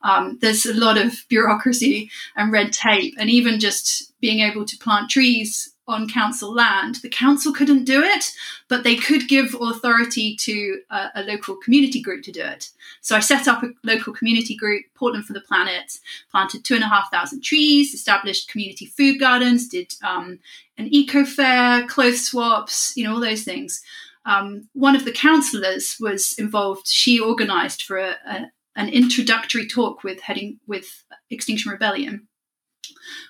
Um, 0.02 0.38
there's 0.42 0.66
a 0.66 0.74
lot 0.74 0.98
of 0.98 1.14
bureaucracy 1.30 2.10
and 2.36 2.52
red 2.52 2.74
tape, 2.74 3.16
and 3.18 3.30
even 3.30 3.60
just 3.60 4.14
being 4.20 4.40
able 4.40 4.66
to 4.66 4.78
plant 4.78 5.10
trees 5.10 5.73
on 5.88 6.08
council 6.08 6.54
land. 6.54 6.96
The 7.02 7.10
council 7.10 7.54
couldn't 7.54 7.84
do 7.84 8.02
it, 8.02 8.32
but 8.70 8.84
they 8.84 8.96
could 8.96 9.28
give 9.28 9.56
authority 9.60 10.36
to 10.38 10.80
a, 10.90 11.10
a, 11.16 11.24
local 11.24 11.58
community 11.58 12.02
group 12.02 12.24
to 12.24 12.32
do 12.32 12.42
it. 12.42 12.70
So 13.02 13.16
I 13.16 13.20
set 13.20 13.48
up 13.48 13.64
a 13.64 13.74
local 13.84 14.14
community 14.14 14.56
group, 14.56 14.86
Portland 14.96 15.26
for 15.26 15.34
the 15.34 15.42
Planet, 15.42 16.00
planted 16.32 16.64
two 16.64 16.76
and 16.76 16.84
a 16.84 16.88
half 16.88 17.12
thousand 17.12 17.44
trees, 17.44 17.94
established 17.94 18.50
community 18.50 18.86
food 18.86 19.20
gardens, 19.20 19.68
did 19.68 19.94
um, 20.04 20.40
an 20.78 20.88
eco 20.88 21.26
fair, 21.26 21.86
clothes 21.88 22.26
swaps, 22.26 22.96
you 22.96 23.04
know, 23.04 23.14
all 23.14 23.20
those 23.20 23.44
things. 23.44 23.84
Um, 24.26 24.70
one 24.72 24.96
of 24.96 25.04
the 25.04 25.12
councillors 25.12 25.98
was 26.00 26.34
involved. 26.38 26.88
She 26.88 27.20
organised 27.20 27.84
for 27.84 27.98
a, 27.98 28.16
a, 28.26 28.52
an 28.78 28.88
introductory 28.88 29.68
talk 29.68 30.04
with 30.04 30.22
heading 30.22 30.60
with 30.66 31.04
Extinction 31.30 31.72
Rebellion 31.72 32.28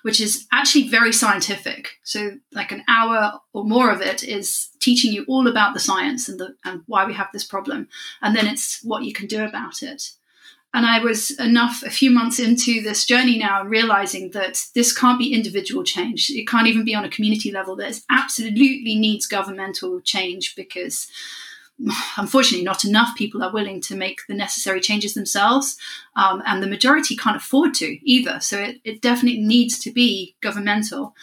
which 0.02 0.20
is 0.20 0.46
actually 0.52 0.88
very 0.88 1.12
scientific. 1.12 1.98
So, 2.02 2.38
like 2.52 2.72
an 2.72 2.84
hour 2.88 3.40
or 3.52 3.64
more 3.64 3.90
of 3.90 4.00
it 4.00 4.22
is 4.22 4.68
teaching 4.80 5.12
you 5.12 5.24
all 5.28 5.46
about 5.46 5.74
the 5.74 5.80
science 5.80 6.28
and 6.28 6.38
the 6.38 6.56
and 6.64 6.82
why 6.86 7.04
we 7.04 7.14
have 7.14 7.28
this 7.32 7.44
problem, 7.44 7.88
and 8.22 8.34
then 8.34 8.46
it's 8.46 8.82
what 8.82 9.04
you 9.04 9.12
can 9.12 9.26
do 9.26 9.44
about 9.44 9.82
it. 9.82 10.10
And 10.74 10.84
I 10.84 10.98
was 10.98 11.30
enough 11.38 11.84
a 11.84 11.90
few 11.90 12.10
months 12.10 12.40
into 12.40 12.82
this 12.82 13.06
journey 13.06 13.38
now, 13.38 13.62
realizing 13.62 14.30
that 14.30 14.60
this 14.74 14.92
can't 14.92 15.20
be 15.20 15.32
individual 15.32 15.84
change. 15.84 16.30
It 16.30 16.48
can't 16.48 16.66
even 16.66 16.84
be 16.84 16.96
on 16.96 17.04
a 17.04 17.08
community 17.08 17.52
level. 17.52 17.76
That 17.76 18.00
absolutely 18.10 18.96
needs 18.96 19.26
governmental 19.26 20.00
change 20.00 20.56
because 20.56 21.06
unfortunately, 22.16 22.64
not 22.64 22.84
enough 22.84 23.16
people 23.16 23.42
are 23.42 23.52
willing 23.52 23.80
to 23.82 23.96
make 23.96 24.20
the 24.28 24.34
necessary 24.34 24.80
changes 24.80 25.14
themselves, 25.14 25.76
um, 26.16 26.42
and 26.46 26.62
the 26.62 26.68
majority 26.68 27.16
can't 27.16 27.36
afford 27.36 27.74
to 27.74 27.98
either. 28.08 28.38
So 28.40 28.58
it, 28.60 28.76
it 28.84 29.02
definitely 29.02 29.40
needs 29.40 29.78
to 29.80 29.92
be 29.92 30.36
governmental. 30.40 31.14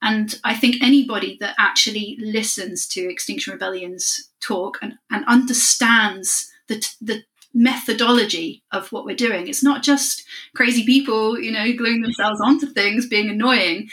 And 0.00 0.38
I 0.44 0.54
think 0.54 0.76
anybody 0.80 1.36
that 1.40 1.56
actually 1.58 2.16
listens 2.20 2.86
to 2.88 3.10
Extinction 3.10 3.52
Rebellion's 3.52 4.30
talk 4.40 4.78
and, 4.80 4.94
and 5.10 5.24
understands 5.26 6.50
the, 6.68 6.86
the 7.00 7.24
methodology 7.52 8.62
of 8.70 8.92
what 8.92 9.04
we're 9.04 9.16
doing, 9.16 9.48
it's 9.48 9.64
not 9.64 9.82
just 9.82 10.24
crazy 10.54 10.84
people, 10.84 11.38
you 11.38 11.50
know, 11.50 11.72
gluing 11.76 12.02
themselves 12.02 12.40
onto 12.40 12.66
things, 12.66 13.08
being 13.08 13.28
annoying. 13.28 13.88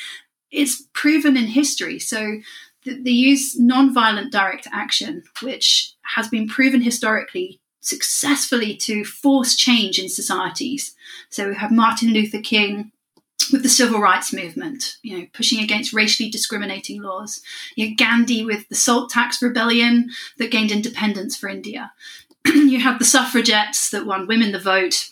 It's 0.52 0.84
proven 0.94 1.36
in 1.36 1.48
history. 1.48 2.00
So 2.00 2.38
they 2.86 3.12
use 3.12 3.60
non-violent 3.60 4.32
direct 4.32 4.68
action, 4.72 5.24
which 5.42 5.94
has 6.16 6.28
been 6.28 6.48
proven 6.48 6.82
historically 6.82 7.60
successfully 7.82 8.76
to 8.76 9.06
force 9.06 9.56
change 9.56 10.00
in 10.00 10.10
societies. 10.10 10.96
So 11.30 11.50
we 11.50 11.56
have 11.56 11.72
Martin 11.72 12.10
Luther 12.10 12.42
King 12.42 12.92
with 13.52 13.64
the 13.64 13.70
civil 13.70 14.00
rights 14.00 14.34
movement, 14.34 14.98
you 15.04 15.18
know, 15.18 15.28
pushing 15.34 15.64
against 15.64 15.94
racially 15.94 16.30
discriminating 16.30 17.02
laws. 17.02 17.42
You 17.76 17.90
have 17.90 17.98
Gandhi 17.98 18.44
with 18.44 18.68
the 18.70 18.76
salt 18.76 19.12
tax 19.12 19.42
rebellion 19.42 20.10
that 20.38 20.52
gained 20.52 20.72
independence 20.72 21.36
for 21.36 21.48
India. 21.48 21.92
you 22.46 22.80
have 22.80 22.98
the 22.98 23.06
suffragettes 23.06 23.92
that 23.92 24.06
won 24.06 24.28
women 24.28 24.52
the 24.52 24.60
vote 24.60 25.10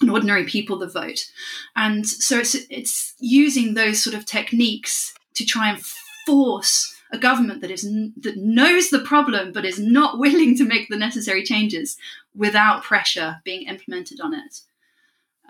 and 0.00 0.10
ordinary 0.10 0.44
people 0.44 0.78
the 0.78 0.88
vote. 0.88 1.30
And 1.76 2.06
so 2.06 2.38
it's 2.38 2.54
it's 2.70 3.14
using 3.18 3.74
those 3.74 4.02
sort 4.02 4.16
of 4.16 4.24
techniques 4.24 5.14
to 5.34 5.44
try 5.44 5.70
and 5.70 5.80
force 6.26 6.97
a 7.10 7.18
government 7.18 7.60
that 7.60 7.70
is 7.70 7.82
that 8.16 8.36
knows 8.36 8.90
the 8.90 9.00
problem 9.00 9.52
but 9.52 9.64
is 9.64 9.78
not 9.78 10.18
willing 10.24 10.56
to 10.56 10.64
make 10.64 10.88
the 10.88 10.96
necessary 10.96 11.42
changes 11.42 11.96
without 12.34 12.82
pressure 12.82 13.40
being 13.44 13.66
implemented 13.66 14.20
on 14.20 14.34
it. 14.34 14.60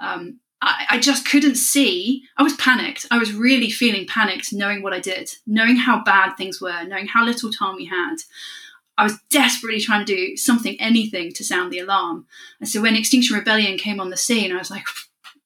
Um, 0.00 0.41
I, 0.61 0.87
I, 0.91 0.99
just 0.99 1.29
couldn't 1.29 1.57
see. 1.57 2.25
I 2.37 2.43
was 2.43 2.55
panicked. 2.55 3.07
I 3.11 3.19
was 3.19 3.33
really 3.33 3.71
feeling 3.71 4.07
panicked, 4.07 4.53
knowing 4.53 4.83
what 4.83 4.93
I 4.93 5.00
did, 5.00 5.31
knowing 5.47 5.77
how 5.77 6.03
bad 6.03 6.35
things 6.37 6.61
were, 6.61 6.85
knowing 6.85 7.07
how 7.07 7.25
little 7.25 7.50
time 7.50 7.77
we 7.77 7.87
had. 7.87 8.17
I 8.97 9.05
was 9.05 9.19
desperately 9.31 9.81
trying 9.81 10.05
to 10.05 10.15
do 10.15 10.37
something, 10.37 10.81
anything 10.81 11.33
to 11.35 11.45
sound 11.45 11.73
the 11.73 11.79
alarm. 11.79 12.27
And 12.59 12.69
so 12.69 12.81
when 12.83 12.97
Extinction 12.97 13.37
Rebellion 13.37 13.79
came 13.79 14.00
on 14.00 14.11
the 14.11 14.17
scene, 14.17 14.53
I 14.53 14.59
was 14.59 14.71
like, 14.71 14.85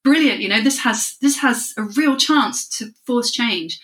brilliant, 0.02 0.40
you 0.40 0.48
know, 0.48 0.62
this 0.62 0.80
has 0.80 1.16
this 1.20 1.38
has 1.38 1.74
a 1.76 1.82
real 1.82 2.16
chance 2.16 2.68
to 2.78 2.92
force 3.04 3.30
change 3.30 3.80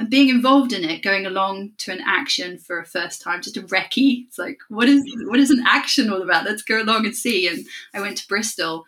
and 0.00 0.08
being 0.08 0.30
involved 0.30 0.72
in 0.72 0.82
it, 0.82 1.02
going 1.02 1.26
along 1.26 1.72
to 1.76 1.92
an 1.92 2.00
action 2.06 2.56
for 2.56 2.80
a 2.80 2.86
first 2.86 3.20
time, 3.20 3.42
just 3.42 3.58
a 3.58 3.62
recce. 3.62 4.26
It's 4.26 4.38
like, 4.38 4.58
what 4.70 4.88
is 4.88 5.04
what 5.26 5.38
is 5.38 5.50
an 5.50 5.62
action 5.68 6.10
all 6.10 6.22
about? 6.22 6.46
Let's 6.46 6.62
go 6.62 6.82
along 6.82 7.04
and 7.04 7.14
see. 7.14 7.46
And 7.46 7.66
I 7.92 8.00
went 8.00 8.16
to 8.16 8.26
Bristol, 8.26 8.86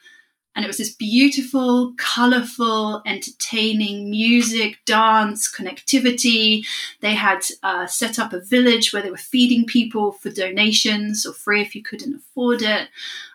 and 0.54 0.64
it 0.64 0.68
was 0.68 0.76
this 0.78 0.94
beautiful, 0.94 1.94
colourful, 1.96 3.02
entertaining 3.06 4.10
music, 4.10 4.78
dance, 4.84 5.50
connectivity. 5.50 6.64
They 7.00 7.14
had 7.14 7.40
uh, 7.62 7.86
set 7.86 8.18
up 8.18 8.32
a 8.32 8.40
village 8.40 8.92
where 8.92 9.02
they 9.02 9.10
were 9.10 9.16
feeding 9.16 9.64
people 9.64 10.12
for 10.12 10.30
donations 10.30 11.24
or 11.24 11.32
free 11.32 11.62
if 11.62 11.74
you 11.74 11.82
couldn't 11.82 12.14
afford 12.14 12.60
it. 12.60 12.88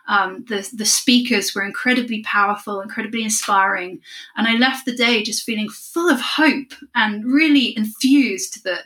Um, 0.06 0.44
the, 0.48 0.68
the 0.72 0.84
speakers 0.84 1.54
were 1.54 1.64
incredibly 1.64 2.22
powerful, 2.22 2.80
incredibly 2.80 3.22
inspiring. 3.22 4.00
And 4.36 4.46
I 4.46 4.54
left 4.54 4.86
the 4.86 4.96
day 4.96 5.22
just 5.22 5.42
feeling 5.42 5.68
full 5.68 6.08
of 6.08 6.20
hope 6.20 6.72
and 6.94 7.24
really 7.24 7.76
enthused 7.76 8.64
that 8.64 8.84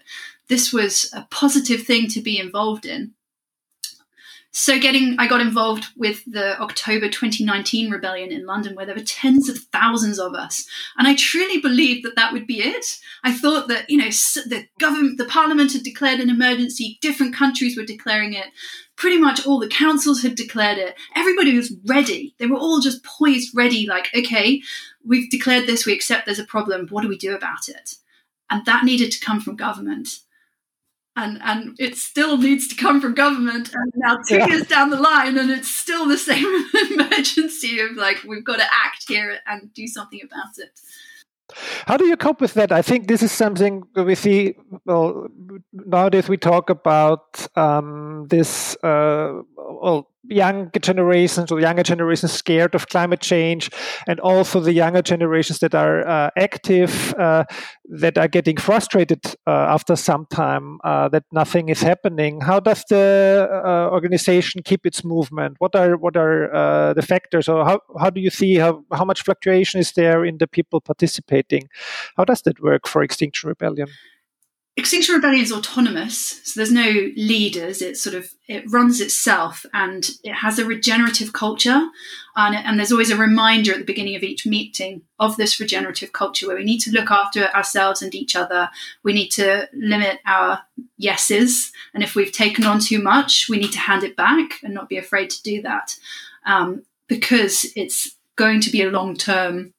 this 0.49 0.73
was 0.73 1.11
a 1.15 1.27
positive 1.31 1.83
thing 1.83 2.09
to 2.09 2.21
be 2.21 2.39
involved 2.39 2.87
in. 2.87 3.13
So 4.55 4.79
getting 4.79 5.17
I 5.19 5.29
got 5.29 5.41
involved 5.41 5.87
with 5.97 6.23
the 6.27 6.61
October 6.61 7.09
2019 7.09 7.91
rebellion 7.91 8.31
in 8.31 8.45
London 8.45 8.75
where 8.75 8.85
there 8.85 8.95
were 8.95 9.03
tens 9.03 9.49
of 9.49 9.57
thousands 9.73 10.19
of 10.19 10.35
us 10.35 10.67
and 10.99 11.09
I 11.09 11.15
truly 11.15 11.59
believed 11.59 12.05
that 12.05 12.17
that 12.17 12.35
would 12.35 12.47
be 12.47 12.61
it. 12.61 12.99
I 13.25 13.33
thought 13.33 13.69
that 13.69 13.89
you 13.89 13.97
know 13.97 14.11
the 14.11 14.67
government 14.79 15.17
the 15.17 15.25
parliament 15.25 15.73
had 15.73 15.83
declared 15.83 16.21
an 16.21 16.29
emergency, 16.29 16.99
different 17.01 17.35
countries 17.35 17.79
were 17.79 17.85
declaring 17.85 18.35
it. 18.35 18.47
Pretty 18.95 19.17
much 19.17 19.47
all 19.47 19.59
the 19.59 19.69
councils 19.69 20.21
had 20.21 20.35
declared 20.35 20.77
it. 20.77 20.97
Everybody 21.17 21.57
was 21.57 21.75
ready. 21.87 22.35
They 22.39 22.47
were 22.47 22.59
all 22.59 22.81
just 22.81 23.03
poised 23.05 23.57
ready 23.57 23.87
like 23.87 24.09
okay, 24.15 24.61
we've 25.03 25.31
declared 25.31 25.67
this, 25.67 25.87
we 25.87 25.95
accept 25.95 26.27
there's 26.27 26.39
a 26.39 26.45
problem. 26.45 26.89
What 26.91 27.01
do 27.01 27.09
we 27.09 27.17
do 27.17 27.35
about 27.35 27.69
it? 27.69 27.95
And 28.51 28.67
that 28.67 28.85
needed 28.85 29.13
to 29.13 29.25
come 29.25 29.41
from 29.41 29.57
government 29.57 30.09
and 31.17 31.41
and 31.43 31.77
it 31.79 31.97
still 31.97 32.39
needs 32.39 32.67
to 32.69 32.75
come 32.75 33.01
from 33.01 33.15
government 33.15 33.73
and 33.75 33.93
now 33.97 34.19
two 34.27 34.37
yeah. 34.37 34.47
years 34.47 34.67
down 34.67 34.91
the 34.91 35.01
line 35.01 35.37
and 35.37 35.51
it's 35.51 35.69
still 35.69 36.07
the 36.07 36.19
same 36.31 36.47
emergency 36.91 37.81
of 37.81 37.93
like 37.93 38.23
we've 38.27 38.45
got 38.45 38.57
to 38.57 38.67
act 38.85 39.05
here 39.09 39.39
and 39.47 39.73
do 39.75 39.87
something 39.87 40.21
about 40.23 40.59
it 40.59 40.81
how 41.87 41.97
do 41.97 42.07
you 42.07 42.17
cope 42.17 42.41
with 42.41 42.55
that? 42.55 42.73
I 42.73 42.83
think 42.83 43.09
this 43.09 43.23
is 43.23 43.33
something 43.33 43.83
we 43.95 44.15
see. 44.15 44.55
Well, 44.87 45.29
nowadays 45.73 46.29
we 46.29 46.37
talk 46.37 46.71
about 46.71 47.47
um, 47.57 48.27
this. 48.29 48.77
Uh, 48.83 49.43
well, 49.57 50.09
younger 50.25 50.79
generations 50.81 51.51
or 51.51 51.61
younger 51.61 51.83
generations 51.83 52.33
scared 52.33 52.75
of 52.75 52.89
climate 52.89 53.21
change, 53.21 53.71
and 54.07 54.21
also 54.21 54.61
the 54.61 54.73
younger 54.73 55.03
generations 55.03 55.59
that 55.59 55.75
are 55.75 56.07
uh, 56.07 56.31
active 56.37 57.15
uh, 57.19 57.45
that 57.85 58.17
are 58.19 58.29
getting 58.29 58.57
frustrated 58.57 59.25
uh, 59.47 59.51
after 59.51 59.97
some 59.97 60.27
time 60.31 60.79
uh, 60.85 61.09
that 61.09 61.25
nothing 61.33 61.69
is 61.69 61.83
happening. 61.83 62.41
How 62.41 62.61
does 62.61 62.85
the 62.89 63.49
uh, 63.65 63.91
organization 63.91 64.63
keep 64.63 64.87
its 64.87 65.05
movement? 65.05 65.57
What 65.59 65.75
are 65.75 65.97
what 65.97 66.17
are 66.17 66.55
uh, 66.55 66.95
the 66.95 67.03
factors, 67.03 67.49
or 67.49 67.65
how 67.65 67.81
how 67.99 68.11
do 68.11 68.21
you 68.21 68.31
see 68.31 68.57
how 68.57 68.85
how 68.93 69.05
much 69.05 69.23
fluctuation 69.23 69.81
is 69.81 69.93
there 69.93 70.25
in 70.25 70.39
the 70.39 70.47
people 70.47 70.81
participating? 70.81 71.69
How 72.17 72.25
does 72.25 72.43
that 72.43 72.61
work 72.61 72.87
for 72.87 73.03
Extinction 73.03 73.49
Rebellion? 73.49 73.89
Extinction 74.75 75.15
Rebellion 75.15 75.43
is 75.43 75.53
autonomous, 75.53 76.41
so 76.45 76.59
there's 76.59 76.73
no 76.73 77.11
leaders. 77.15 77.83
It 77.83 77.99
sort 77.99 78.17
of 78.17 78.33
it 78.49 78.65
runs 78.71 79.03
itself, 79.03 79.67
and 79.75 80.09
it 80.25 80.33
has 80.33 80.59
a 80.59 80.65
regenerative 80.65 81.35
culture. 81.35 81.89
And, 82.35 82.57
and, 82.57 82.79
there's 82.79 82.91
always 82.91 83.11
a 83.11 83.17
reminder 83.17 83.73
at 83.73 83.81
the 83.81 83.85
beginning 83.85 84.17
of 84.17 84.23
each 84.23 84.47
meeting 84.47 85.03
of 85.19 85.37
this 85.37 85.61
regenerative 85.61 86.15
culture, 86.15 86.47
where 86.47 86.57
we 86.57 86.65
need 86.65 86.79
to 86.81 86.91
look 86.91 87.11
after 87.11 87.49
ourselves 87.49 88.01
and 88.01 88.15
each 88.15 88.35
other. 88.35 88.71
We 89.03 89.13
need 89.13 89.29
to 89.33 89.69
limit 89.75 90.21
our 90.25 90.63
yeses, 90.97 91.71
and 91.93 92.03
if 92.03 92.15
we've 92.15 92.33
taken 92.33 92.65
on 92.65 92.81
too 92.81 93.03
much, 93.03 93.51
we 93.51 93.59
need 93.59 93.73
to 93.73 93.79
hand 93.79 94.05
it 94.05 94.17
back 94.17 94.63
and 94.63 94.73
not 94.73 94.89
be 94.89 94.97
afraid 94.97 95.29
to 95.31 95.43
do 95.43 95.61
that, 95.61 95.99
um, 96.47 96.85
because 97.09 97.67
it's 97.77 98.17
going 98.37 98.63
to 98.63 98.71
be 98.71 98.81
a 98.81 98.91
long 98.91 99.17
term. 99.17 99.75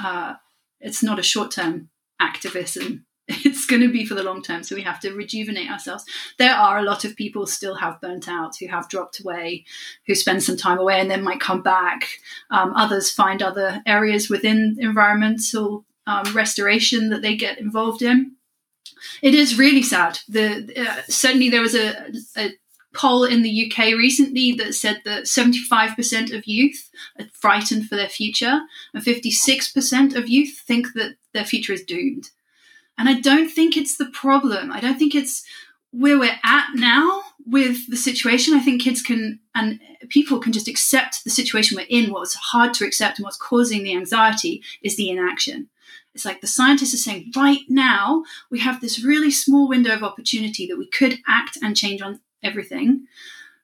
Uh, 0.00 0.34
it's 0.80 1.02
not 1.02 1.18
a 1.18 1.24
short 1.24 1.50
term 1.50 1.88
activism 2.20 3.04
it's 3.44 3.66
going 3.66 3.82
to 3.82 3.92
be 3.92 4.04
for 4.04 4.14
the 4.14 4.22
long 4.22 4.42
term. 4.42 4.62
So 4.62 4.74
we 4.74 4.82
have 4.82 5.00
to 5.00 5.12
rejuvenate 5.12 5.70
ourselves. 5.70 6.04
There 6.38 6.54
are 6.54 6.78
a 6.78 6.82
lot 6.82 7.04
of 7.04 7.16
people 7.16 7.46
still 7.46 7.76
have 7.76 8.00
burnt 8.00 8.28
out, 8.28 8.56
who 8.56 8.68
have 8.68 8.88
dropped 8.88 9.20
away, 9.20 9.64
who 10.06 10.14
spend 10.14 10.42
some 10.42 10.56
time 10.56 10.78
away 10.78 11.00
and 11.00 11.10
then 11.10 11.24
might 11.24 11.40
come 11.40 11.62
back. 11.62 12.08
Um, 12.50 12.72
others 12.74 13.10
find 13.10 13.42
other 13.42 13.82
areas 13.86 14.28
within 14.28 14.76
environmental 14.78 15.84
um, 16.06 16.32
restoration 16.34 17.10
that 17.10 17.22
they 17.22 17.36
get 17.36 17.58
involved 17.58 18.02
in. 18.02 18.32
It 19.22 19.34
is 19.34 19.58
really 19.58 19.82
sad. 19.82 20.18
The 20.28 20.72
uh, 20.76 21.02
certainly 21.08 21.48
there 21.48 21.60
was 21.60 21.74
a, 21.74 22.12
a 22.36 22.52
poll 22.94 23.24
in 23.24 23.42
the 23.42 23.66
UK 23.66 23.94
recently 23.94 24.52
that 24.52 24.74
said 24.74 25.00
that 25.04 25.24
75% 25.24 26.36
of 26.36 26.46
youth 26.46 26.90
are 27.18 27.26
frightened 27.32 27.88
for 27.88 27.96
their 27.96 28.08
future, 28.08 28.60
and 28.92 29.02
56% 29.02 30.14
of 30.14 30.28
youth 30.28 30.58
think 30.66 30.92
that 30.94 31.16
their 31.32 31.44
future 31.44 31.72
is 31.72 31.84
doomed. 31.84 32.30
And 32.98 33.08
I 33.08 33.20
don't 33.20 33.48
think 33.48 33.76
it's 33.76 33.96
the 33.96 34.06
problem. 34.06 34.70
I 34.70 34.80
don't 34.80 34.98
think 34.98 35.14
it's 35.14 35.44
where 35.92 36.18
we're 36.18 36.38
at 36.44 36.68
now 36.74 37.22
with 37.46 37.90
the 37.90 37.96
situation. 37.96 38.54
I 38.54 38.60
think 38.60 38.82
kids 38.82 39.02
can 39.02 39.40
and 39.54 39.80
people 40.08 40.38
can 40.38 40.52
just 40.52 40.68
accept 40.68 41.24
the 41.24 41.30
situation 41.30 41.76
we're 41.76 41.86
in. 41.88 42.10
What's 42.10 42.34
hard 42.34 42.74
to 42.74 42.86
accept 42.86 43.18
and 43.18 43.24
what's 43.24 43.36
causing 43.36 43.82
the 43.82 43.94
anxiety 43.94 44.62
is 44.82 44.96
the 44.96 45.10
inaction. 45.10 45.68
It's 46.14 46.24
like 46.24 46.40
the 46.40 46.46
scientists 46.46 46.94
are 46.94 46.98
saying 46.98 47.32
right 47.34 47.62
now 47.68 48.24
we 48.50 48.60
have 48.60 48.80
this 48.80 49.02
really 49.02 49.30
small 49.30 49.68
window 49.68 49.94
of 49.94 50.02
opportunity 50.02 50.66
that 50.66 50.78
we 50.78 50.88
could 50.88 51.18
act 51.26 51.58
and 51.62 51.76
change 51.76 52.02
on 52.02 52.20
everything, 52.42 53.06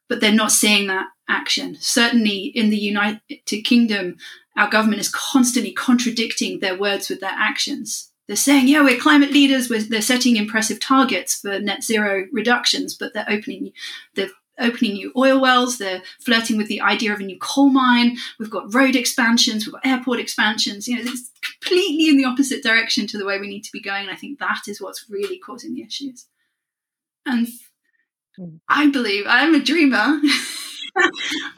but 0.09 0.21
they're 0.21 0.33
not 0.33 0.53
seeing 0.53 0.87
that 0.89 1.07
action. 1.29 1.77
Certainly 1.79 2.53
in 2.55 2.71
the 2.71 2.79
United 2.79 3.21
Kingdom, 3.65 4.17
our 4.57 4.69
government 4.69 5.01
is 5.01 5.11
constantly 5.11 5.73
contradicting 5.73 6.61
their 6.61 6.77
words 6.77 7.09
with 7.09 7.21
their 7.21 7.35
actions 7.35 8.08
they're 8.29 8.37
saying, 8.37 8.69
yeah, 8.69 8.83
we're 8.83 9.01
climate 9.01 9.33
leaders. 9.33 9.71
We're, 9.71 9.83
they're 9.83 10.03
setting 10.03 10.37
impressive 10.37 10.79
targets 10.79 11.41
for 11.41 11.59
net 11.59 11.83
zero 11.83 12.27
reductions, 12.31 12.95
but 12.95 13.15
they're 13.15 13.29
opening 13.29 13.73
they're 14.15 14.29
opening 14.59 14.93
new 14.95 15.13
oil 15.17 15.41
wells. 15.41 15.79
They're 15.79 16.03
flirting 16.21 16.57
with 16.57 16.69
the 16.69 16.81
idea 16.81 17.13
of 17.13 17.21
a 17.21 17.25
new 17.25 17.39
coal 17.39 17.71
mine. 17.71 18.17
We've 18.39 18.51
got 18.51 18.75
road 18.75 18.97
expansions. 18.97 19.65
We've 19.65 19.73
got 19.73 19.87
airport 19.87 20.21
expansions. 20.21 20.87
You 20.87 20.97
know, 20.97 21.11
it's 21.11 21.31
completely 21.41 22.09
in 22.09 22.17
the 22.17 22.25
opposite 22.25 22.63
direction 22.63 23.07
to 23.09 23.19
the 23.19 23.25
way 23.25 23.41
we 23.41 23.49
need 23.49 23.65
to 23.65 23.73
be 23.73 23.81
going. 23.81 24.03
And 24.03 24.11
I 24.11 24.17
think 24.17 24.39
that 24.39 24.63
is 24.67 24.81
what's 24.81 25.09
really 25.09 25.39
causing 25.39 25.75
the 25.75 25.83
issues. 25.83 26.27
And 27.25 27.49
hmm. 28.37 28.57
I 28.69 28.91
believe 28.91 29.25
I'm 29.27 29.55
a 29.55 29.63
dreamer. 29.63 29.97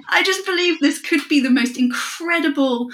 I 0.09 0.23
just 0.25 0.45
believe 0.45 0.79
this 0.79 1.01
could 1.01 1.27
be 1.29 1.41
the 1.41 1.51
most 1.51 1.79
incredible 1.79 2.91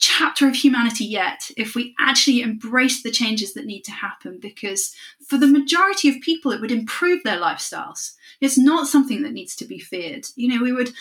chapter 0.00 0.48
of 0.48 0.54
humanity 0.56 1.04
yet 1.04 1.50
if 1.58 1.74
we 1.74 1.94
actually 2.00 2.40
embrace 2.40 3.02
the 3.02 3.10
changes 3.10 3.52
that 3.52 3.66
need 3.66 3.82
to 3.82 3.92
happen 3.92 4.38
because 4.40 4.94
for 5.28 5.36
the 5.36 5.46
majority 5.46 6.08
of 6.08 6.22
people 6.22 6.50
it 6.50 6.60
would 6.60 6.72
improve 6.72 7.22
their 7.22 7.38
lifestyles. 7.38 8.14
It's 8.40 8.56
not 8.56 8.88
something 8.88 9.22
that 9.22 9.32
needs 9.32 9.54
to 9.56 9.66
be 9.66 9.78
feared. 9.78 10.26
You 10.36 10.48
know 10.48 10.64
we 10.64 10.72
would 10.72 10.92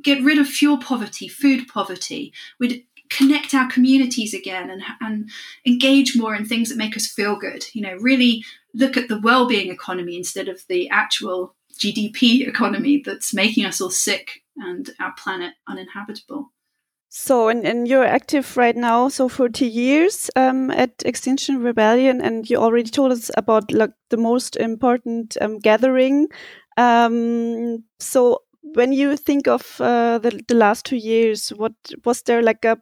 get 0.00 0.22
rid 0.22 0.38
of 0.38 0.46
fuel 0.46 0.78
poverty 0.78 1.26
food 1.26 1.66
poverty. 1.66 2.32
We'd 2.60 2.84
connect 3.10 3.52
our 3.52 3.68
communities 3.68 4.32
again 4.32 4.70
and, 4.70 4.82
and 5.00 5.28
engage 5.66 6.16
more 6.16 6.34
in 6.34 6.44
things 6.44 6.68
that 6.68 6.78
make 6.78 6.96
us 6.96 7.06
feel 7.08 7.34
good. 7.34 7.66
You 7.72 7.82
know 7.82 7.96
really 7.96 8.44
look 8.74 8.96
at 8.96 9.08
the 9.08 9.20
well-being 9.20 9.72
economy 9.72 10.16
instead 10.16 10.48
of 10.48 10.62
the 10.68 10.88
actual 10.90 11.56
GDP 11.76 12.46
economy 12.46 13.02
that's 13.04 13.34
making 13.34 13.64
us 13.64 13.80
all 13.80 13.90
sick 13.90 14.42
and 14.56 14.88
our 15.00 15.12
planet 15.18 15.54
uninhabitable. 15.66 16.52
So, 17.18 17.48
and, 17.48 17.66
and 17.66 17.88
you're 17.88 18.04
active 18.04 18.56
right 18.58 18.76
now, 18.76 19.08
so 19.08 19.26
for 19.28 19.48
two 19.48 19.66
years 19.66 20.30
um, 20.36 20.70
at 20.70 20.90
Extinction 21.06 21.62
Rebellion, 21.62 22.20
and 22.20 22.48
you 22.48 22.58
already 22.58 22.90
told 22.90 23.10
us 23.10 23.30
about 23.38 23.72
like 23.72 23.92
the 24.10 24.18
most 24.18 24.54
important 24.56 25.36
um, 25.40 25.58
gathering. 25.58 26.28
Um, 26.76 27.84
so, 27.98 28.42
when 28.74 28.92
you 28.92 29.16
think 29.16 29.48
of 29.48 29.80
uh, 29.80 30.18
the, 30.18 30.42
the 30.46 30.54
last 30.54 30.84
two 30.84 30.96
years, 30.96 31.48
what 31.48 31.72
was 32.04 32.20
there 32.22 32.42
like 32.42 32.66
a 32.66 32.76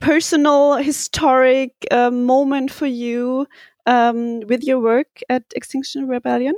personal, 0.00 0.74
historic 0.76 1.72
uh, 1.90 2.10
moment 2.10 2.72
for 2.72 2.86
you 2.86 3.46
um, 3.86 4.40
with 4.48 4.64
your 4.64 4.80
work 4.80 5.20
at 5.30 5.44
Extinction 5.56 6.08
Rebellion? 6.08 6.54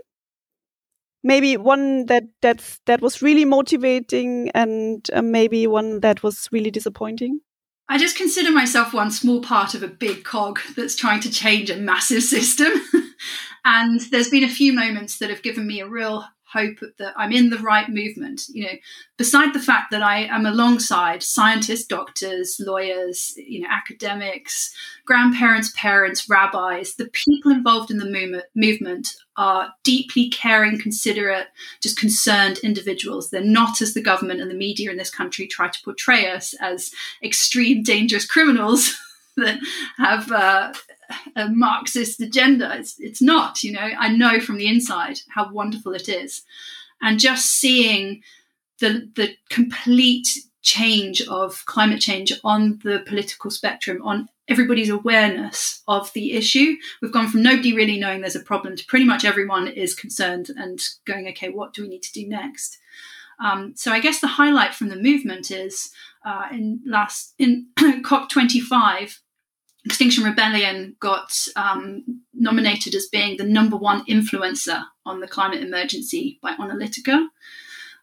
Maybe 1.25 1.56
one 1.56 2.06
that 2.06 2.25
that's 2.40 2.80
that 2.87 3.00
was 3.00 3.22
really 3.22 3.44
motivating, 3.44 4.50
and 4.54 5.08
uh, 5.12 5.22
maybe 5.22 5.66
one 5.66 6.00
that 6.00 6.22
was 6.22 6.48
really 6.52 6.70
disappointing. 6.70 7.40
I 7.88 7.96
just 7.96 8.16
consider 8.16 8.50
myself 8.50 8.92
one 8.92 9.10
small 9.10 9.40
part 9.40 9.75
of 9.75 9.82
a 9.82 9.88
big 9.88 10.22
cog 10.22 10.60
that's 10.76 10.94
trying 10.94 11.20
to 11.20 11.30
change 11.30 11.70
a 11.70 11.76
massive 11.76 12.22
system. 12.37 12.70
and 13.64 14.00
there's 14.10 14.28
been 14.28 14.44
a 14.44 14.48
few 14.48 14.72
moments 14.72 15.18
that 15.18 15.30
have 15.30 15.42
given 15.42 15.66
me 15.66 15.80
a 15.80 15.88
real 15.88 16.25
hope 16.52 16.78
that 16.98 17.12
I'm 17.16 17.32
in 17.32 17.50
the 17.50 17.58
right 17.58 17.88
movement. 17.88 18.46
You 18.48 18.64
know, 18.64 18.72
beside 19.16 19.52
the 19.52 19.60
fact 19.60 19.90
that 19.90 20.02
I 20.02 20.20
am 20.24 20.46
alongside 20.46 21.22
scientists, 21.22 21.84
doctors, 21.84 22.60
lawyers, 22.64 23.34
you 23.36 23.60
know, 23.60 23.68
academics, 23.70 24.74
grandparents, 25.04 25.72
parents, 25.76 26.28
rabbis, 26.28 26.94
the 26.94 27.08
people 27.08 27.50
involved 27.50 27.90
in 27.90 27.98
the 27.98 28.10
movement, 28.10 28.44
movement 28.54 29.14
are 29.36 29.72
deeply 29.84 30.30
caring, 30.30 30.80
considerate, 30.80 31.48
just 31.82 31.98
concerned 31.98 32.58
individuals. 32.58 33.30
They're 33.30 33.42
not 33.42 33.80
as 33.80 33.94
the 33.94 34.02
government 34.02 34.40
and 34.40 34.50
the 34.50 34.54
media 34.54 34.90
in 34.90 34.96
this 34.96 35.10
country 35.10 35.46
try 35.46 35.68
to 35.68 35.82
portray 35.84 36.30
us 36.30 36.54
as 36.60 36.90
extreme, 37.22 37.82
dangerous 37.82 38.26
criminals. 38.26 38.94
that 39.38 39.59
have 39.97 40.30
uh, 40.30 40.73
a 41.37 41.49
Marxist 41.49 42.21
agenda. 42.21 42.76
It's, 42.76 42.99
it's 42.99 43.23
not, 43.23 43.62
you 43.62 43.73
know. 43.73 43.80
I 43.99 44.09
know 44.09 44.40
from 44.40 44.59
the 44.59 44.68
inside 44.68 45.21
how 45.28 45.52
wonderful 45.52 45.95
it 45.95 46.09
is. 46.09 46.42
And 47.00 47.18
just 47.21 47.47
seeing 47.47 48.23
the, 48.80 49.09
the 49.14 49.37
complete 49.49 50.28
change 50.62 51.23
of 51.23 51.64
climate 51.66 52.00
change 52.00 52.33
on 52.45 52.80
the 52.83 53.02
political 53.07 53.50
spectrum, 53.50 54.02
on 54.02 54.28
everybody's 54.49 54.88
awareness 54.88 55.83
of 55.87 56.12
the 56.14 56.33
issue. 56.33 56.76
We've 57.00 57.12
gone 57.12 57.28
from 57.28 57.42
nobody 57.42 57.75
really 57.75 57.99
knowing 57.99 58.21
there's 58.21 58.37
a 58.37 58.40
problem 58.40 58.76
to 58.76 58.87
pretty 58.87 59.04
much 59.04 59.25
everyone 59.25 59.68
is 59.68 59.95
concerned 59.95 60.50
and 60.57 60.80
going, 61.04 61.28
okay, 61.28 61.49
what 61.50 61.75
do 61.75 61.83
we 61.83 61.88
need 61.88 62.02
to 62.02 62.12
do 62.12 62.26
next? 62.26 62.78
Um, 63.40 63.75
so 63.76 63.92
I 63.92 64.00
guess 64.00 64.21
the 64.21 64.26
highlight 64.26 64.75
from 64.75 64.88
the 64.88 64.97
movement 64.97 65.50
is 65.50 65.92
uh, 66.25 66.49
in 66.50 66.80
last 66.85 67.35
in 67.38 67.68
COP25, 67.78 69.18
Extinction 69.85 70.25
Rebellion 70.25 70.97
got 71.00 71.32
um, 71.56 72.23
nominated 72.35 72.94
as 72.94 73.06
being 73.06 73.37
the 73.37 73.44
number 73.44 73.76
one 73.76 74.04
influencer 74.06 74.85
on 75.06 75.20
the 75.20 75.28
climate 75.28 75.62
emergency 75.62 76.38
by 76.42 76.54
Onalytica. 76.56 77.28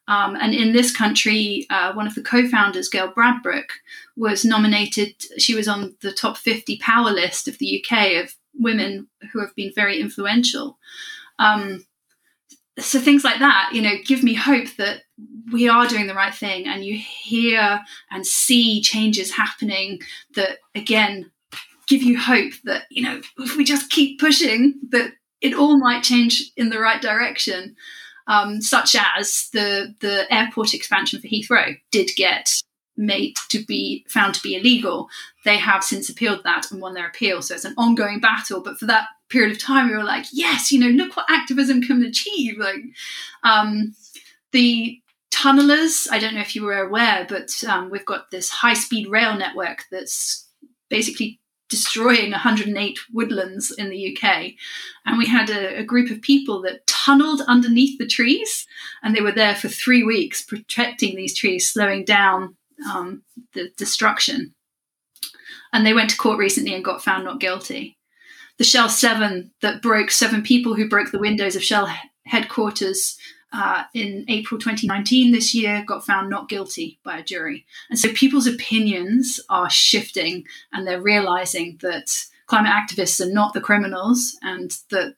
Um, 0.07 0.35
and 0.35 0.53
in 0.53 0.71
this 0.71 0.95
country, 0.95 1.65
uh, 1.69 1.93
one 1.93 2.07
of 2.07 2.15
the 2.15 2.21
co 2.21 2.47
founders, 2.47 2.89
Gail 2.89 3.11
Bradbrook, 3.11 3.69
was 4.15 4.45
nominated. 4.45 5.15
She 5.37 5.55
was 5.55 5.67
on 5.67 5.95
the 6.01 6.11
top 6.11 6.37
50 6.37 6.77
power 6.77 7.11
list 7.11 7.47
of 7.47 7.57
the 7.57 7.83
UK 7.83 8.23
of 8.23 8.35
women 8.53 9.07
who 9.31 9.39
have 9.39 9.55
been 9.55 9.71
very 9.75 9.99
influential. 9.99 10.77
Um, 11.39 11.85
so 12.77 12.99
things 12.99 13.23
like 13.23 13.39
that, 13.39 13.69
you 13.73 13.81
know, 13.81 13.95
give 14.05 14.23
me 14.23 14.33
hope 14.33 14.67
that 14.77 15.03
we 15.51 15.69
are 15.69 15.87
doing 15.87 16.07
the 16.07 16.13
right 16.13 16.33
thing 16.33 16.67
and 16.67 16.83
you 16.83 16.97
hear 16.97 17.79
and 18.11 18.25
see 18.25 18.81
changes 18.81 19.31
happening 19.31 20.01
that, 20.35 20.57
again, 20.73 21.31
give 21.87 22.03
you 22.03 22.19
hope 22.19 22.53
that 22.63 22.83
you 22.89 23.03
know 23.03 23.21
if 23.39 23.55
we 23.57 23.63
just 23.63 23.91
keep 23.91 24.19
pushing 24.19 24.75
that 24.89 25.11
it 25.41 25.53
all 25.53 25.77
might 25.77 26.03
change 26.03 26.51
in 26.55 26.69
the 26.69 26.79
right 26.79 27.01
direction 27.01 27.75
um, 28.27 28.61
such 28.61 28.95
as 28.95 29.49
the 29.53 29.93
the 29.99 30.31
airport 30.33 30.73
expansion 30.73 31.21
for 31.21 31.27
Heathrow 31.27 31.77
did 31.91 32.09
get 32.15 32.49
made 32.97 33.35
to 33.49 33.63
be 33.63 34.05
found 34.07 34.33
to 34.35 34.41
be 34.41 34.55
illegal. 34.55 35.09
They 35.43 35.57
have 35.57 35.83
since 35.83 36.09
appealed 36.09 36.43
that 36.43 36.71
and 36.71 36.81
won 36.81 36.93
their 36.93 37.07
appeal. 37.07 37.41
So 37.41 37.55
it's 37.55 37.65
an 37.65 37.75
ongoing 37.77 38.19
battle. 38.19 38.61
But 38.61 38.77
for 38.79 38.85
that 38.85 39.07
period 39.29 39.51
of 39.51 39.61
time, 39.61 39.89
we 39.89 39.97
were 39.97 40.03
like, 40.03 40.25
yes, 40.31 40.71
you 40.71 40.79
know, 40.79 40.87
look 40.87 41.15
what 41.15 41.29
activism 41.29 41.81
can 41.81 42.03
achieve. 42.03 42.57
Like 42.57 42.81
um, 43.43 43.95
the 44.51 44.99
tunnelers. 45.31 46.07
I 46.09 46.19
don't 46.19 46.33
know 46.33 46.41
if 46.41 46.55
you 46.55 46.63
were 46.63 46.79
aware, 46.79 47.25
but 47.27 47.51
um, 47.67 47.89
we've 47.89 48.05
got 48.05 48.31
this 48.31 48.49
high 48.49 48.73
speed 48.73 49.07
rail 49.09 49.37
network 49.37 49.83
that's 49.91 50.47
basically 50.89 51.39
destroying 51.75 52.31
108 52.31 52.99
woodlands 53.11 53.69
in 53.77 53.89
the 53.89 54.17
UK. 54.17 54.53
And 55.05 55.17
we 55.17 55.25
had 55.25 55.49
a, 55.49 55.79
a, 55.79 55.83
group 55.83 56.09
of 56.09 56.21
people 56.21 56.61
that 56.61 56.87
tunneled 56.87 57.41
underneath 57.49 57.97
the 57.97 58.07
trees, 58.07 58.65
and 59.03 59.13
they 59.13 59.19
were 59.19 59.33
there 59.33 59.55
for 59.55 59.67
three 59.67 60.01
weeks 60.01 60.41
protecting 60.41 61.17
these 61.17 61.37
trees, 61.37 61.69
slowing 61.69 62.05
down 62.05 62.55
um, 62.89 63.23
the 63.53 63.71
destruction. 63.77 64.55
And 65.73 65.85
they 65.85 65.93
went 65.93 66.11
to 66.11 66.17
court 66.17 66.37
recently 66.37 66.73
and 66.73 66.85
got 66.85 67.03
found 67.03 67.25
not 67.25 67.41
guilty. 67.41 67.97
The 68.57 68.63
Shell 68.63 68.87
7 68.87 69.51
that 69.61 69.81
broke 69.81 70.11
seven 70.11 70.43
people 70.43 70.75
who 70.75 70.87
broke 70.87 71.11
the 71.11 71.19
windows 71.19 71.57
of 71.57 71.63
Shell 71.63 71.93
headquarters 72.25 73.17
uh, 73.53 73.83
in 73.93 74.25
April 74.27 74.59
2019 74.59 75.31
this 75.31 75.53
year 75.53 75.83
got 75.85 76.05
found 76.05 76.29
not 76.29 76.49
guilty 76.49 76.99
by 77.03 77.17
a 77.17 77.23
jury. 77.23 77.65
And 77.89 77.97
so 77.97 78.11
people's 78.13 78.47
opinions 78.47 79.39
are 79.49 79.69
shifting 79.69 80.45
and 80.73 80.85
they're 80.85 81.01
realizing 81.01 81.77
that 81.81 82.11
climate 82.47 82.71
activists 82.71 83.25
are 83.25 83.31
not 83.31 83.53
the 83.53 83.61
criminals 83.61 84.37
and 84.41 84.71
that, 84.89 85.15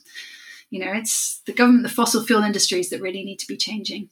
you 0.70 0.80
know, 0.80 0.92
it's 0.94 1.42
the 1.46 1.54
government, 1.54 1.84
the 1.84 1.90
fossil 1.90 2.24
fuel 2.24 2.44
industries 2.44 2.90
that 2.90 3.02
really 3.02 3.24
need 3.24 3.40
to 3.40 3.48
be 3.48 3.58
changing. 3.58 4.10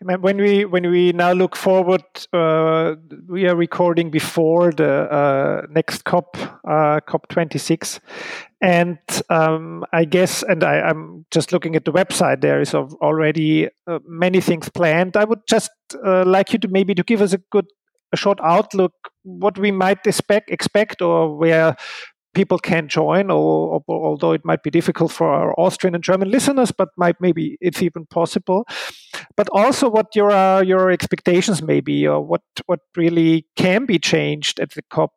When 0.00 0.36
we 0.36 0.64
when 0.64 0.90
we 0.90 1.12
now 1.12 1.32
look 1.32 1.56
forward, 1.56 2.04
uh, 2.32 2.96
we 3.28 3.46
are 3.46 3.56
recording 3.56 4.10
before 4.10 4.70
the 4.72 5.10
uh, 5.10 5.62
next 5.70 6.04
COP, 6.04 6.36
uh, 6.68 7.00
COP 7.06 7.28
26, 7.28 8.00
and 8.60 8.98
um, 9.30 9.84
I 9.92 10.04
guess, 10.04 10.42
and 10.42 10.62
I, 10.62 10.88
am 10.88 11.24
just 11.30 11.52
looking 11.52 11.76
at 11.76 11.84
the 11.84 11.92
website. 11.92 12.40
There 12.42 12.60
is 12.60 12.74
already 12.74 13.68
uh, 13.86 13.98
many 14.06 14.40
things 14.40 14.68
planned. 14.68 15.16
I 15.16 15.24
would 15.24 15.46
just 15.48 15.70
uh, 16.04 16.24
like 16.24 16.52
you 16.52 16.58
to 16.60 16.68
maybe 16.68 16.94
to 16.94 17.02
give 17.02 17.22
us 17.22 17.32
a 17.32 17.38
good, 17.50 17.66
a 18.12 18.16
short 18.16 18.38
outlook 18.42 18.92
what 19.26 19.58
we 19.58 19.72
might 19.72 20.06
expect, 20.06 20.50
expect, 20.50 21.02
or 21.02 21.36
where 21.36 21.76
people 22.36 22.58
can 22.58 22.86
join, 22.86 23.30
or, 23.30 23.82
or, 23.88 24.06
although 24.06 24.32
it 24.32 24.44
might 24.44 24.62
be 24.62 24.70
difficult 24.70 25.10
for 25.10 25.26
our 25.26 25.58
Austrian 25.58 25.94
and 25.94 26.04
German 26.04 26.30
listeners, 26.30 26.70
but 26.70 26.90
might 26.98 27.16
maybe 27.18 27.56
it's 27.62 27.82
even 27.82 28.04
possible. 28.04 28.68
But 29.36 29.48
also, 29.52 29.88
what 29.88 30.14
your 30.14 30.30
uh, 30.30 30.60
your 30.60 30.90
expectations 30.90 31.62
may 31.62 31.80
be, 31.80 32.06
or 32.06 32.20
what 32.20 32.42
what 32.66 32.80
really 32.94 33.46
can 33.56 33.86
be 33.86 33.98
changed 33.98 34.60
at 34.60 34.70
the 34.72 34.82
COP 34.90 35.12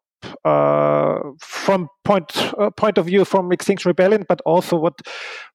uh, 0.45 1.19
from 1.39 1.87
point 2.03 2.53
uh, 2.57 2.69
point 2.71 2.97
of 2.97 3.05
view 3.05 3.25
from 3.25 3.51
Extinction 3.51 3.89
Rebellion, 3.89 4.25
but 4.27 4.41
also 4.45 4.77
what 4.77 4.93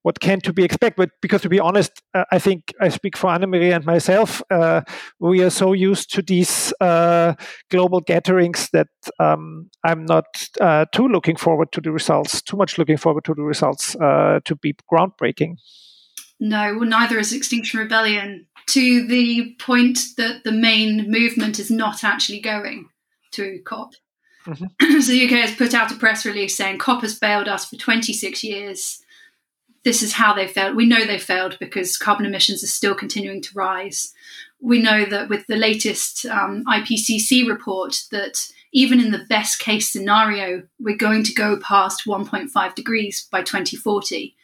what 0.03 0.21
can 0.21 0.41
to 0.41 0.53
be 0.53 0.65
expected. 0.65 0.97
But 0.97 1.11
because 1.21 1.43
to 1.43 1.49
be 1.49 1.61
honest, 1.61 2.03
uh, 2.15 2.25
I 2.33 2.39
think 2.39 2.73
I 2.81 2.89
speak 2.89 3.17
for 3.17 3.31
Annemarie 3.31 3.75
and 3.75 3.85
myself. 3.85 4.43
Uh, 4.51 4.83
we 5.19 5.43
are 5.43 5.51
so 5.51 5.73
used 5.73 6.13
to 6.15 6.23
these 6.23 6.73
uh, 6.81 7.35
global 7.71 8.01
gatherings 8.01 8.69
that 8.73 8.89
um, 9.19 9.71
I'm 9.85 10.05
not 10.05 10.27
uh, 10.61 10.87
too 10.93 11.09
looking 11.09 11.37
forward 11.37 11.73
to 11.73 11.81
the 11.81 11.93
results. 11.93 12.43
Too 12.43 12.57
much 12.57 12.79
looking 12.79 12.97
forward 12.97 13.25
to 13.25 13.35
the 13.35 13.43
results 13.43 13.93
to 13.93 14.57
be 14.61 14.75
groundbreaking. 14.93 15.57
No, 16.41 16.77
well, 16.79 16.89
neither 16.89 17.19
is 17.19 17.33
Extinction 17.33 17.81
Rebellion. 17.81 18.47
To 18.69 19.07
the 19.07 19.55
point 19.59 19.99
that 20.17 20.45
the 20.45 20.53
main 20.53 21.11
movement 21.11 21.59
is 21.59 21.71
not 21.71 22.03
actually 22.03 22.41
going 22.41 22.89
to 23.33 23.61
COP. 23.65 23.93
Mm-hmm. 24.47 25.01
so 25.01 25.13
the 25.13 25.25
UK 25.25 25.31
has 25.31 25.55
put 25.55 25.75
out 25.75 25.93
a 25.93 25.97
press 25.97 26.27
release 26.27 26.57
saying 26.57 26.79
COP 26.79 27.03
has 27.03 27.19
failed 27.19 27.49
us 27.49 27.65
for 27.65 27.77
26 27.77 28.45
years. 28.45 29.01
This 29.85 30.03
is 30.03 30.15
how 30.15 30.35
they 30.35 30.47
failed. 30.47 30.77
We 30.77 30.87
know 30.87 31.05
they 31.05 31.19
failed 31.19 31.57
because 31.61 31.99
carbon 31.99 32.27
emissions 32.27 32.63
are 32.65 32.69
still 32.69 32.95
continuing 32.95 33.43
to 33.43 33.55
rise. 33.55 34.15
We 34.61 34.81
know 34.81 35.05
that 35.05 35.29
with 35.29 35.47
the 35.47 35.57
latest 35.57 36.25
um, 36.27 36.65
IPCC 36.65 37.47
report 37.47 38.03
that 38.11 38.51
even 38.73 38.99
in 38.99 39.13
the 39.13 39.27
best 39.29 39.61
case 39.61 39.91
scenario, 39.91 40.63
we're 40.81 40.97
going 40.97 41.23
to 41.25 41.35
go 41.35 41.59
past 41.59 42.07
1.5 42.07 42.75
degrees 42.75 43.29
by 43.31 43.43
2040. 43.43 44.35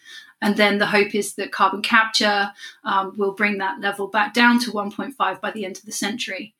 And 0.42 0.56
then 0.56 0.78
the 0.78 0.86
hope 0.86 1.14
is 1.14 1.34
that 1.34 1.52
carbon 1.52 1.82
capture 1.82 2.52
um, 2.84 3.14
will 3.16 3.32
bring 3.32 3.58
that 3.58 3.80
level 3.80 4.06
back 4.08 4.32
down 4.32 4.58
to 4.60 4.70
1.5 4.70 5.40
by 5.40 5.50
the 5.50 5.64
end 5.64 5.78
of 5.78 5.84
the 5.84 5.92
century 5.92 6.54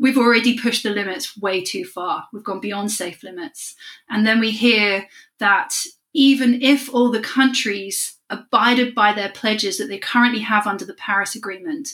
we've 0.00 0.18
already 0.18 0.58
pushed 0.58 0.82
the 0.82 0.90
limits 0.90 1.36
way 1.36 1.62
too 1.62 1.84
far. 1.84 2.26
We've 2.32 2.42
gone 2.42 2.60
beyond 2.60 2.90
safe 2.90 3.22
limits. 3.22 3.76
And 4.08 4.26
then 4.26 4.40
we 4.40 4.50
hear 4.50 5.06
that 5.38 5.74
even 6.12 6.60
if 6.62 6.92
all 6.92 7.10
the 7.10 7.20
countries 7.20 8.16
abided 8.30 8.94
by 8.94 9.12
their 9.12 9.28
pledges 9.28 9.76
that 9.78 9.88
they 9.88 9.98
currently 9.98 10.40
have 10.40 10.66
under 10.66 10.84
the 10.84 10.94
Paris 10.94 11.34
Agreement. 11.34 11.90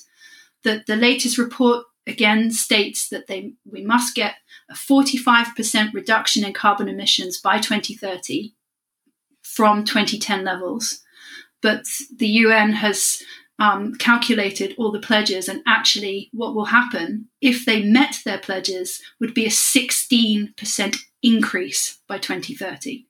That 0.63 0.87
the 0.87 0.97
latest 0.97 1.39
report 1.39 1.87
again 2.07 2.51
states 2.51 3.09
that 3.09 3.27
they 3.27 3.55
we 3.71 3.83
must 3.83 4.15
get 4.15 4.37
a 4.71 4.75
45% 4.75 5.93
reduction 5.93 6.45
in 6.45 6.53
carbon 6.53 6.89
emissions 6.89 7.41
by 7.41 7.59
2030 7.59 8.53
from 9.43 9.85
2010 9.85 10.45
levels. 10.45 11.03
But 11.63 11.85
the 12.15 12.29
UN 12.29 12.73
has 12.73 13.23
um, 13.59 13.95
calculated 13.95 14.75
all 14.77 14.93
the 14.93 14.99
pledges, 14.99 15.49
and 15.49 15.63
actually, 15.67 16.31
what 16.33 16.55
will 16.55 16.67
happen 16.67 17.29
if 17.41 17.65
they 17.65 17.83
met 17.83 18.21
their 18.25 18.39
pledges 18.39 19.01
would 19.21 19.35
be 19.35 19.47
a 19.47 19.51
16% 19.51 20.97
increase 21.23 21.99
by 22.07 22.19
2030. 22.19 23.07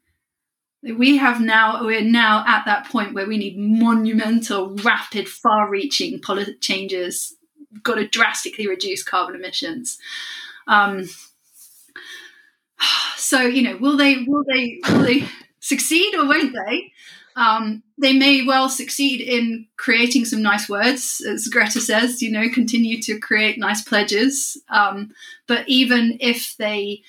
We 0.97 1.17
have 1.17 1.41
now, 1.41 1.85
we're 1.85 2.01
now 2.01 2.45
at 2.47 2.65
that 2.67 2.89
point 2.89 3.13
where 3.13 3.27
we 3.27 3.39
need 3.39 3.59
monumental, 3.59 4.77
rapid, 4.77 5.29
far 5.29 5.69
reaching 5.69 6.21
policy 6.21 6.55
changes, 6.61 7.37
We've 7.77 7.83
got 7.83 7.97
to 7.97 8.09
drastically 8.09 8.67
reduce 8.67 9.03
carbon 9.03 9.35
emissions. 9.35 9.99
Um, 10.67 11.05
so, 13.17 13.43
you 13.43 13.61
know, 13.63 13.77
will 13.77 13.99
they, 13.99 14.25
will 14.27 14.45
they, 14.51 14.81
will 14.89 15.03
they 15.03 15.29
succeed 15.61 16.15
or 16.15 16.27
won't 16.27 16.55
they? 16.55 16.93
Um, 17.37 17.83
they 17.99 18.15
may 18.15 18.45
well 18.45 18.69
succeed 18.69 19.21
in 19.21 19.67
creating 19.77 20.25
some 20.25 20.43
nice 20.43 20.69
words, 20.69 21.23
as 21.29 21.49
Greta 21.49 21.81
says, 21.81 22.23
you 22.23 22.31
know, 22.31 22.49
continue 22.49 23.01
to 23.03 23.21
create 23.21 23.59
nice 23.59 23.83
pledges. 23.83 24.61
Um, 24.71 25.13
but 25.47 25.69
even 25.69 26.17
if 26.21 26.57
they 26.57 27.03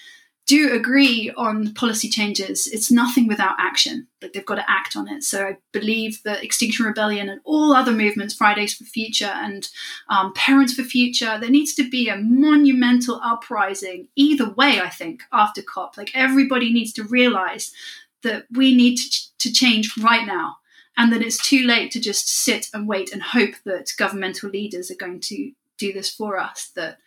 do 0.47 0.73
agree 0.73 1.31
on 1.35 1.73
policy 1.73 2.07
changes, 2.07 2.67
it's 2.67 2.89
nothing 2.89 3.27
without 3.27 3.55
action. 3.59 4.07
Like 4.21 4.31
they've 4.31 4.45
got 4.45 4.55
to 4.55 4.69
act 4.69 4.95
on 4.95 5.09
it. 5.09 5.23
So 5.23 5.45
I 5.45 5.57
believe 5.73 6.23
that 6.23 6.41
Extinction 6.41 6.85
Rebellion 6.85 7.27
and 7.27 7.41
all 7.43 7.73
other 7.73 7.91
movements, 7.91 8.33
Fridays 8.33 8.73
for 8.73 8.85
Future 8.85 9.31
and 9.33 9.67
um, 10.09 10.33
Parents 10.33 10.73
for 10.73 10.83
Future, 10.83 11.37
there 11.39 11.49
needs 11.49 11.75
to 11.75 11.89
be 11.89 12.07
a 12.07 12.15
monumental 12.15 13.19
uprising 13.21 14.07
either 14.15 14.49
way, 14.49 14.79
I 14.79 14.89
think, 14.89 15.21
after 15.33 15.61
COP. 15.61 15.97
Like 15.97 16.11
everybody 16.13 16.71
needs 16.71 16.93
to 16.93 17.03
realize 17.03 17.73
that 18.23 18.45
we 18.51 18.75
need 18.75 18.97
to, 18.97 19.37
to 19.39 19.51
change 19.51 19.97
right 19.97 20.25
now 20.25 20.57
and 20.97 21.13
that 21.13 21.21
it's 21.21 21.41
too 21.41 21.65
late 21.65 21.91
to 21.91 21.99
just 21.99 22.27
sit 22.27 22.67
and 22.73 22.87
wait 22.87 23.13
and 23.13 23.21
hope 23.21 23.53
that 23.65 23.93
governmental 23.97 24.49
leaders 24.49 24.89
are 24.89 24.95
going 24.95 25.19
to 25.19 25.51
do 25.77 25.93
this 25.93 26.09
for 26.09 26.39
us. 26.39 26.71
That, 26.75 26.97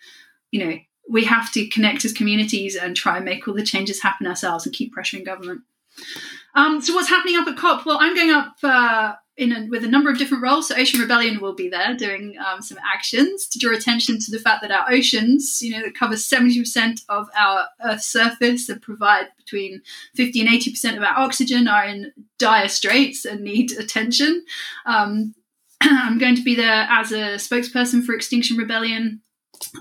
you 0.53 0.65
know, 0.65 0.79
we 1.09 1.25
have 1.25 1.53
to 1.53 1.69
connect 1.69 2.05
as 2.05 2.13
communities 2.13 2.77
and 2.77 2.95
try 2.95 3.17
and 3.17 3.25
make 3.25 3.49
all 3.49 3.55
the 3.55 3.65
changes 3.65 4.03
happen 4.03 4.29
ourselves 4.29 4.65
and 4.65 4.75
keep 4.75 4.95
pressuring 4.95 5.27
government. 5.27 5.63
Um, 6.55 6.81
so 6.81 6.95
what's 6.95 7.09
happening 7.09 7.37
up 7.37 7.49
at 7.49 7.57
COP? 7.57 7.85
Well, 7.85 7.99
I'm 8.01 8.15
going 8.15 8.31
up 8.31 8.57
uh, 8.63 9.15
in 9.41 9.53
a, 9.53 9.67
with 9.71 9.83
a 9.83 9.89
number 9.89 10.11
of 10.11 10.19
different 10.19 10.43
roles. 10.43 10.69
So 10.69 10.77
Ocean 10.77 11.01
Rebellion 11.01 11.41
will 11.41 11.55
be 11.55 11.71
there 11.71 11.97
doing 11.97 12.37
um, 12.47 12.61
some 12.61 12.79
actions 12.95 13.47
to 13.49 13.59
draw 13.59 13.75
attention 13.75 14.19
to 14.21 14.31
the 14.31 14.39
fact 14.39 14.61
that 14.61 14.71
our 14.71 14.93
oceans, 14.93 15.63
you 15.63 15.73
know, 15.73 15.83
that 15.83 15.95
cover 15.95 16.15
70% 16.15 17.01
of 17.09 17.29
our 17.35 17.67
Earth's 17.83 18.07
surface 18.07 18.69
and 18.69 18.83
provide 18.83 19.29
between 19.39 19.81
50 20.15 20.43
and 20.43 20.51
80% 20.51 20.99
of 20.99 21.03
our 21.03 21.17
oxygen, 21.17 21.69
are 21.69 21.87
in 21.87 22.13
dire 22.39 22.69
straits 22.69 23.25
and 23.25 23.41
need 23.41 23.73
attention. 23.79 24.45
Um, 24.85 25.35
I'm 25.81 26.19
going 26.19 26.37
to 26.37 26.45
be 26.45 26.55
there 26.55 26.87
as 26.91 27.11
a 27.11 27.37
spokesperson 27.37 28.05
for 28.05 28.15
Extinction 28.15 28.59
Rebellion 28.59 29.23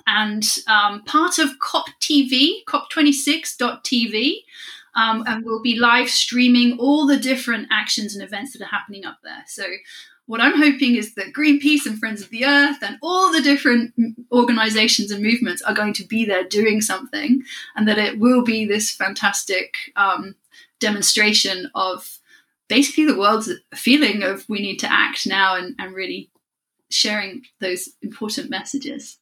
and 0.08 0.44
um, 0.68 1.04
part 1.04 1.38
of 1.38 1.60
COP 1.60 1.88
TV, 2.02 2.64
COP26.tv, 2.66 4.36
um, 4.96 5.24
and 5.28 5.46
we'll 5.46 5.62
be 5.62 5.78
live 5.78 6.10
streaming 6.10 6.78
all 6.80 7.06
the 7.06 7.18
different 7.18 7.68
actions 7.72 8.16
and 8.16 8.24
events 8.24 8.54
that 8.54 8.62
are 8.62 8.66
happening 8.66 9.06
up 9.06 9.20
there. 9.24 9.44
So, 9.48 9.64
what 10.26 10.42
I'm 10.42 10.58
hoping 10.58 10.96
is 10.96 11.16
that 11.16 11.34
Greenpeace 11.34 11.88
and 11.88 11.98
Friends 11.98 12.22
of 12.22 12.30
the 12.30 12.46
Earth 12.46 12.78
and 12.84 12.98
all 13.02 13.32
the 13.32 13.42
different 13.42 13.96
organizations 14.32 15.10
and 15.10 15.24
movements 15.24 15.64
are 15.64 15.74
going 15.74 15.94
to 15.94 16.06
be 16.06 16.24
there 16.24 16.44
doing 16.44 16.82
something, 16.82 17.42
and 17.76 17.88
that 17.88 17.98
it 17.98 18.20
will 18.20 18.44
be 18.44 18.66
this 18.66 18.92
fantastic 18.92 19.76
um, 19.96 20.36
demonstration 20.80 21.72
of 21.74 22.20
basically 22.68 23.06
the 23.06 23.18
world's 23.18 23.52
feeling 23.74 24.24
of 24.24 24.48
we 24.48 24.60
need 24.62 24.78
to 24.78 24.92
act 24.92 25.28
now 25.28 25.56
and, 25.56 25.76
and 25.80 25.94
really 25.96 26.30
sharing 26.90 27.44
those 27.60 27.90
important 28.02 28.50
messages. 28.50 29.18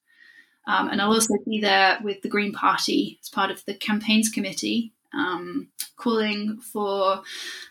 Um, 0.67 0.89
and 0.89 1.01
I'll 1.01 1.13
also 1.13 1.35
be 1.45 1.61
there 1.61 1.97
with 2.03 2.21
the 2.21 2.29
Green 2.29 2.51
Party 2.51 3.19
as 3.23 3.29
part 3.29 3.51
of 3.51 3.63
the 3.65 3.73
campaigns 3.73 4.29
committee, 4.29 4.93
um, 5.13 5.69
calling 5.97 6.59
for 6.59 7.21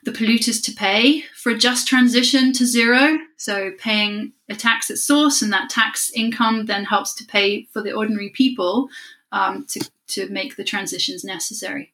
the 0.05 0.11
polluters 0.11 0.62
to 0.64 0.72
pay 0.72 1.22
for 1.35 1.51
a 1.51 1.59
just 1.59 1.87
transition 1.87 2.53
to 2.53 2.66
zero. 2.66 3.18
So, 3.37 3.72
paying 3.79 4.33
a 4.49 4.55
tax 4.55 4.90
at 4.90 4.99
source, 4.99 5.42
and 5.42 5.53
that 5.53 5.70
tax 5.70 6.11
income 6.14 6.66
then 6.66 6.85
helps 6.85 7.14
to 7.16 7.25
pay 7.25 7.64
for 7.72 7.83
the 7.83 7.92
ordinary 7.92 8.31
people 8.31 8.88
um, 9.33 9.66
to, 9.68 9.90
to 10.09 10.29
make 10.29 10.57
the 10.57 10.64
transitions 10.64 11.25
necessary. 11.25 11.92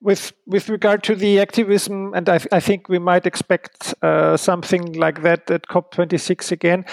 With 0.00 0.32
with 0.46 0.68
regard 0.68 1.02
to 1.04 1.16
the 1.16 1.40
activism, 1.40 2.14
and 2.14 2.28
I, 2.28 2.38
I 2.52 2.60
think 2.60 2.88
we 2.88 3.00
might 3.00 3.26
expect 3.26 3.92
uh, 4.02 4.36
something 4.36 4.92
like 4.92 5.22
that 5.22 5.50
at 5.50 5.66
COP26 5.66 6.52
again. 6.52 6.84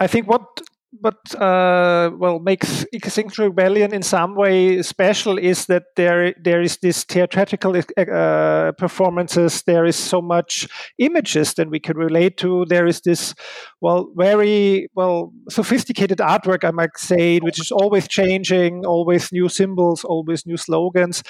I 0.00 0.06
think 0.06 0.26
what 0.26 0.62
what 1.00 1.34
uh, 1.34 2.10
well 2.16 2.38
makes 2.38 2.84
Extinction 2.92 3.44
Rebellion 3.44 3.92
in 3.92 4.02
some 4.02 4.34
way 4.34 4.82
special 4.82 5.38
is 5.38 5.66
that 5.66 5.84
there 5.96 6.34
there 6.42 6.62
is 6.62 6.78
this 6.78 7.04
theatrical 7.04 7.76
uh, 7.76 8.72
performances. 8.72 9.62
There 9.62 9.84
is 9.84 9.96
so 9.96 10.22
much 10.22 10.68
images 10.98 11.54
that 11.54 11.70
we 11.70 11.80
can 11.80 11.96
relate 11.96 12.36
to. 12.38 12.64
There 12.68 12.86
is 12.86 13.00
this 13.00 13.34
well 13.80 14.08
very 14.16 14.88
well 14.94 15.32
sophisticated 15.48 16.18
artwork, 16.18 16.64
I 16.64 16.70
might 16.70 16.96
say, 16.96 17.38
which 17.38 17.60
is 17.60 17.70
always 17.70 18.08
changing, 18.08 18.86
always 18.86 19.32
new 19.32 19.48
symbols, 19.48 20.04
always 20.04 20.46
new 20.46 20.56
slogans. 20.56 21.22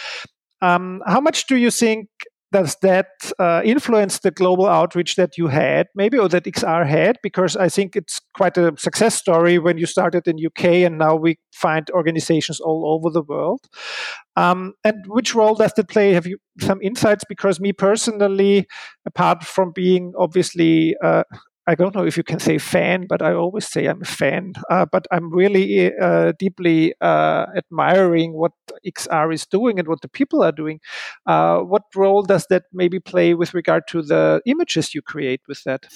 Um, 0.62 1.02
how 1.06 1.20
much 1.20 1.46
do 1.46 1.56
you 1.56 1.70
think 1.70 2.08
does 2.54 2.76
that 2.82 3.08
uh, 3.40 3.60
influence 3.64 4.20
the 4.20 4.30
global 4.30 4.66
outreach 4.66 5.16
that 5.16 5.36
you 5.36 5.48
had 5.48 5.88
maybe 5.96 6.16
or 6.16 6.28
that 6.28 6.44
xr 6.44 6.86
had? 6.86 7.18
Because 7.20 7.56
i 7.56 7.68
think 7.68 7.96
it's 7.96 8.20
quite 8.34 8.56
a 8.56 8.72
success 8.78 9.14
story 9.16 9.58
when 9.58 9.76
you 9.76 9.86
started 9.86 10.28
in 10.28 10.36
uk 10.46 10.64
and 10.64 10.96
now 10.96 11.16
we 11.16 11.36
find 11.52 11.90
organizations 11.90 12.60
all 12.60 12.80
over 12.94 13.10
the 13.10 13.22
world. 13.22 13.60
Um, 14.36 14.74
and 14.84 14.96
which 15.06 15.34
role 15.34 15.54
does 15.54 15.72
it 15.78 15.88
play? 15.88 16.12
Have 16.12 16.26
you 16.26 16.38
some 16.60 16.80
insights? 16.82 17.24
Because 17.28 17.60
me 17.60 17.72
personally 17.72 18.66
apart 19.06 19.44
from 19.44 19.72
being 19.72 20.12
obviously 20.16 20.94
uh, 21.02 21.24
I 21.66 21.74
don't 21.74 21.94
know 21.94 22.04
if 22.04 22.16
you 22.16 22.22
can 22.22 22.40
say 22.40 22.58
fan, 22.58 23.06
but 23.08 23.22
I 23.22 23.32
always 23.32 23.66
say 23.66 23.86
I'm 23.86 24.02
a 24.02 24.06
fan. 24.06 24.52
Uh, 24.70 24.84
but 24.90 25.06
I'm 25.10 25.32
really 25.32 25.96
uh, 25.96 26.32
deeply 26.38 26.94
uh, 27.00 27.46
admiring 27.56 28.34
what 28.34 28.52
XR 28.84 29.32
is 29.32 29.46
doing 29.46 29.78
and 29.78 29.88
what 29.88 30.02
the 30.02 30.08
people 30.08 30.42
are 30.42 30.52
doing. 30.52 30.80
Uh, 31.26 31.60
what 31.60 31.82
role 31.94 32.22
does 32.22 32.46
that 32.50 32.64
maybe 32.72 33.00
play 33.00 33.34
with 33.34 33.54
regard 33.54 33.84
to 33.88 34.02
the 34.02 34.42
images 34.46 34.94
you 34.94 35.00
create 35.00 35.40
with 35.48 35.62
that? 35.64 35.86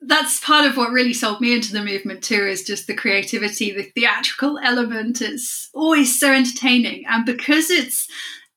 That's 0.00 0.40
part 0.40 0.64
of 0.64 0.76
what 0.76 0.92
really 0.92 1.14
sold 1.14 1.40
me 1.40 1.52
into 1.54 1.72
the 1.72 1.84
movement 1.84 2.22
too, 2.22 2.46
is 2.46 2.62
just 2.62 2.86
the 2.86 2.94
creativity, 2.94 3.72
the 3.72 3.90
theatrical 3.94 4.58
element. 4.58 5.20
It's 5.20 5.70
always 5.74 6.18
so 6.18 6.32
entertaining. 6.32 7.04
And 7.08 7.24
because 7.24 7.70
it's 7.70 8.08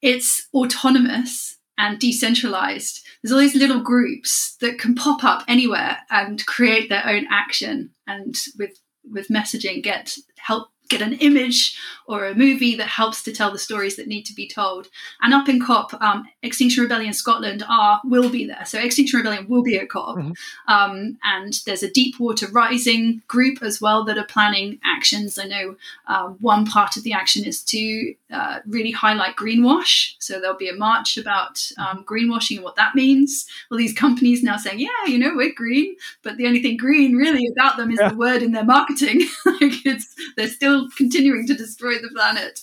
it's 0.01 0.47
autonomous 0.53 1.57
and 1.81 1.97
decentralized, 1.99 3.03
there's 3.21 3.31
all 3.31 3.39
these 3.39 3.55
little 3.55 3.81
groups 3.81 4.55
that 4.61 4.77
can 4.77 4.93
pop 4.93 5.23
up 5.23 5.43
anywhere 5.47 5.97
and 6.11 6.45
create 6.45 6.89
their 6.89 7.05
own 7.05 7.25
action 7.29 7.89
and 8.07 8.35
with 8.57 8.79
with 9.03 9.29
messaging 9.29 9.81
get 9.81 10.15
help 10.37 10.69
get 10.91 11.01
an 11.01 11.13
image 11.13 11.77
or 12.05 12.25
a 12.25 12.35
movie 12.35 12.75
that 12.75 12.87
helps 12.87 13.23
to 13.23 13.31
tell 13.31 13.51
the 13.51 13.57
stories 13.57 13.95
that 13.95 14.07
need 14.07 14.23
to 14.23 14.35
be 14.35 14.47
told. 14.47 14.89
And 15.21 15.33
up 15.33 15.47
in 15.47 15.61
COP, 15.61 15.93
um, 16.01 16.27
Extinction 16.43 16.83
Rebellion 16.83 17.13
Scotland 17.13 17.63
are 17.67 18.01
will 18.03 18.29
be 18.29 18.45
there. 18.45 18.65
So 18.65 18.79
Extinction 18.79 19.17
Rebellion 19.17 19.47
will 19.47 19.63
be 19.63 19.77
at 19.77 19.89
COP, 19.89 20.17
mm-hmm. 20.17 20.71
um, 20.71 21.17
and 21.23 21.59
there's 21.65 21.83
a 21.83 21.91
deep 21.91 22.19
water 22.19 22.47
Rising 22.51 23.21
group 23.27 23.63
as 23.63 23.79
well 23.79 24.03
that 24.05 24.17
are 24.17 24.25
planning 24.25 24.79
actions. 24.83 25.39
I 25.39 25.45
know 25.45 25.75
uh, 26.07 26.29
one 26.39 26.65
part 26.65 26.97
of 26.97 27.03
the 27.03 27.13
action 27.13 27.45
is 27.45 27.63
to 27.65 28.13
uh, 28.31 28.59
really 28.67 28.91
highlight 28.91 29.35
greenwash. 29.35 30.15
So 30.19 30.39
there'll 30.39 30.57
be 30.57 30.69
a 30.69 30.75
march 30.75 31.17
about 31.17 31.71
um, 31.77 32.03
greenwashing 32.03 32.57
and 32.57 32.63
what 32.63 32.75
that 32.75 32.95
means. 32.95 33.45
All 33.71 33.77
these 33.77 33.93
companies 33.93 34.43
now 34.43 34.57
saying, 34.57 34.79
yeah, 34.79 34.89
you 35.07 35.17
know, 35.17 35.33
we're 35.35 35.53
green, 35.53 35.95
but 36.23 36.37
the 36.37 36.47
only 36.47 36.61
thing 36.61 36.77
green 36.77 37.15
really 37.15 37.47
about 37.47 37.77
them 37.77 37.91
is 37.91 37.99
yeah. 37.99 38.09
the 38.09 38.17
word 38.17 38.43
in 38.43 38.51
their 38.51 38.65
marketing. 38.65 39.21
like 39.45 39.85
it's 39.85 40.13
they're 40.35 40.47
still 40.47 40.80
continuing 40.97 41.47
to 41.47 41.53
destroy 41.53 41.95
the 41.95 42.09
planet. 42.13 42.61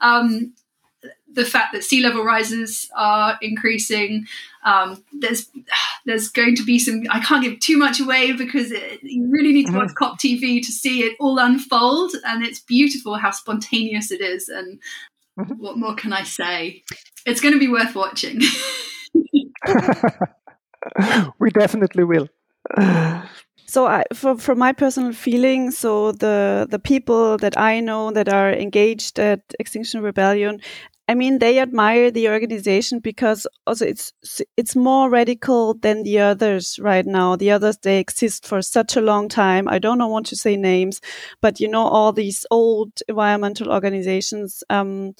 Um, 0.00 0.54
the 1.34 1.44
fact 1.44 1.72
that 1.72 1.84
sea 1.84 2.00
level 2.00 2.24
rises 2.24 2.88
are 2.96 3.36
increasing. 3.42 4.26
Um, 4.64 5.04
there's 5.12 5.50
there's 6.06 6.28
going 6.28 6.56
to 6.56 6.64
be 6.64 6.78
some. 6.78 7.02
I 7.10 7.20
can't 7.20 7.42
give 7.42 7.60
too 7.60 7.76
much 7.76 8.00
away 8.00 8.32
because 8.32 8.70
it, 8.70 9.02
you 9.02 9.28
really 9.30 9.52
need 9.52 9.66
to 9.66 9.72
watch 9.72 9.88
mm-hmm. 9.88 10.04
COP 10.04 10.18
TV 10.18 10.60
to 10.64 10.72
see 10.72 11.02
it 11.02 11.16
all 11.20 11.38
unfold, 11.38 12.12
and 12.24 12.44
it's 12.44 12.60
beautiful 12.60 13.16
how 13.16 13.30
spontaneous 13.30 14.10
it 14.10 14.20
is. 14.20 14.48
And 14.48 14.80
mm-hmm. 15.38 15.54
what 15.54 15.76
more 15.76 15.94
can 15.94 16.12
I 16.12 16.22
say? 16.22 16.82
It's 17.26 17.40
going 17.40 17.54
to 17.54 17.60
be 17.60 17.68
worth 17.68 17.94
watching. 17.94 18.40
we 21.38 21.50
definitely 21.50 22.04
will. 22.04 22.28
So, 23.66 23.86
I, 23.86 24.04
for, 24.12 24.36
from 24.36 24.58
my 24.58 24.72
personal 24.72 25.12
feeling, 25.12 25.70
so 25.70 26.12
the 26.12 26.66
the 26.70 26.78
people 26.78 27.38
that 27.38 27.56
I 27.58 27.80
know 27.80 28.10
that 28.10 28.28
are 28.28 28.52
engaged 28.52 29.18
at 29.18 29.40
Extinction 29.58 30.02
Rebellion, 30.02 30.60
I 31.08 31.14
mean, 31.14 31.38
they 31.38 31.58
admire 31.58 32.10
the 32.10 32.28
organization 32.28 32.98
because 33.00 33.46
also 33.66 33.86
it's 33.86 34.12
it's 34.58 34.76
more 34.76 35.08
radical 35.08 35.74
than 35.74 36.02
the 36.02 36.18
others 36.20 36.78
right 36.78 37.06
now. 37.06 37.36
The 37.36 37.50
others 37.52 37.78
they 37.78 37.98
exist 38.00 38.46
for 38.46 38.60
such 38.60 38.96
a 38.96 39.00
long 39.00 39.28
time. 39.30 39.66
I 39.68 39.78
don't 39.78 39.98
know 39.98 40.08
want 40.08 40.26
to 40.26 40.36
say 40.36 40.56
names, 40.56 41.00
but 41.40 41.58
you 41.58 41.68
know 41.68 41.86
all 41.86 42.12
these 42.12 42.44
old 42.50 42.92
environmental 43.08 43.72
organizations, 43.72 44.62
um, 44.68 45.14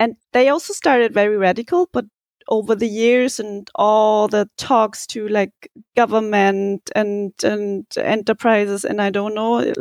and 0.00 0.16
they 0.32 0.48
also 0.50 0.72
started 0.74 1.14
very 1.14 1.36
radical, 1.38 1.88
but 1.92 2.06
over 2.48 2.74
the 2.74 2.88
years 2.88 3.40
and 3.40 3.70
all 3.74 4.28
the 4.28 4.48
talks 4.58 5.06
to 5.08 5.28
like 5.28 5.70
government 5.96 6.90
and 6.94 7.32
and 7.44 7.84
enterprises 7.96 8.84
and 8.84 9.00
I 9.00 9.10
don't 9.10 9.34
know 9.34 9.74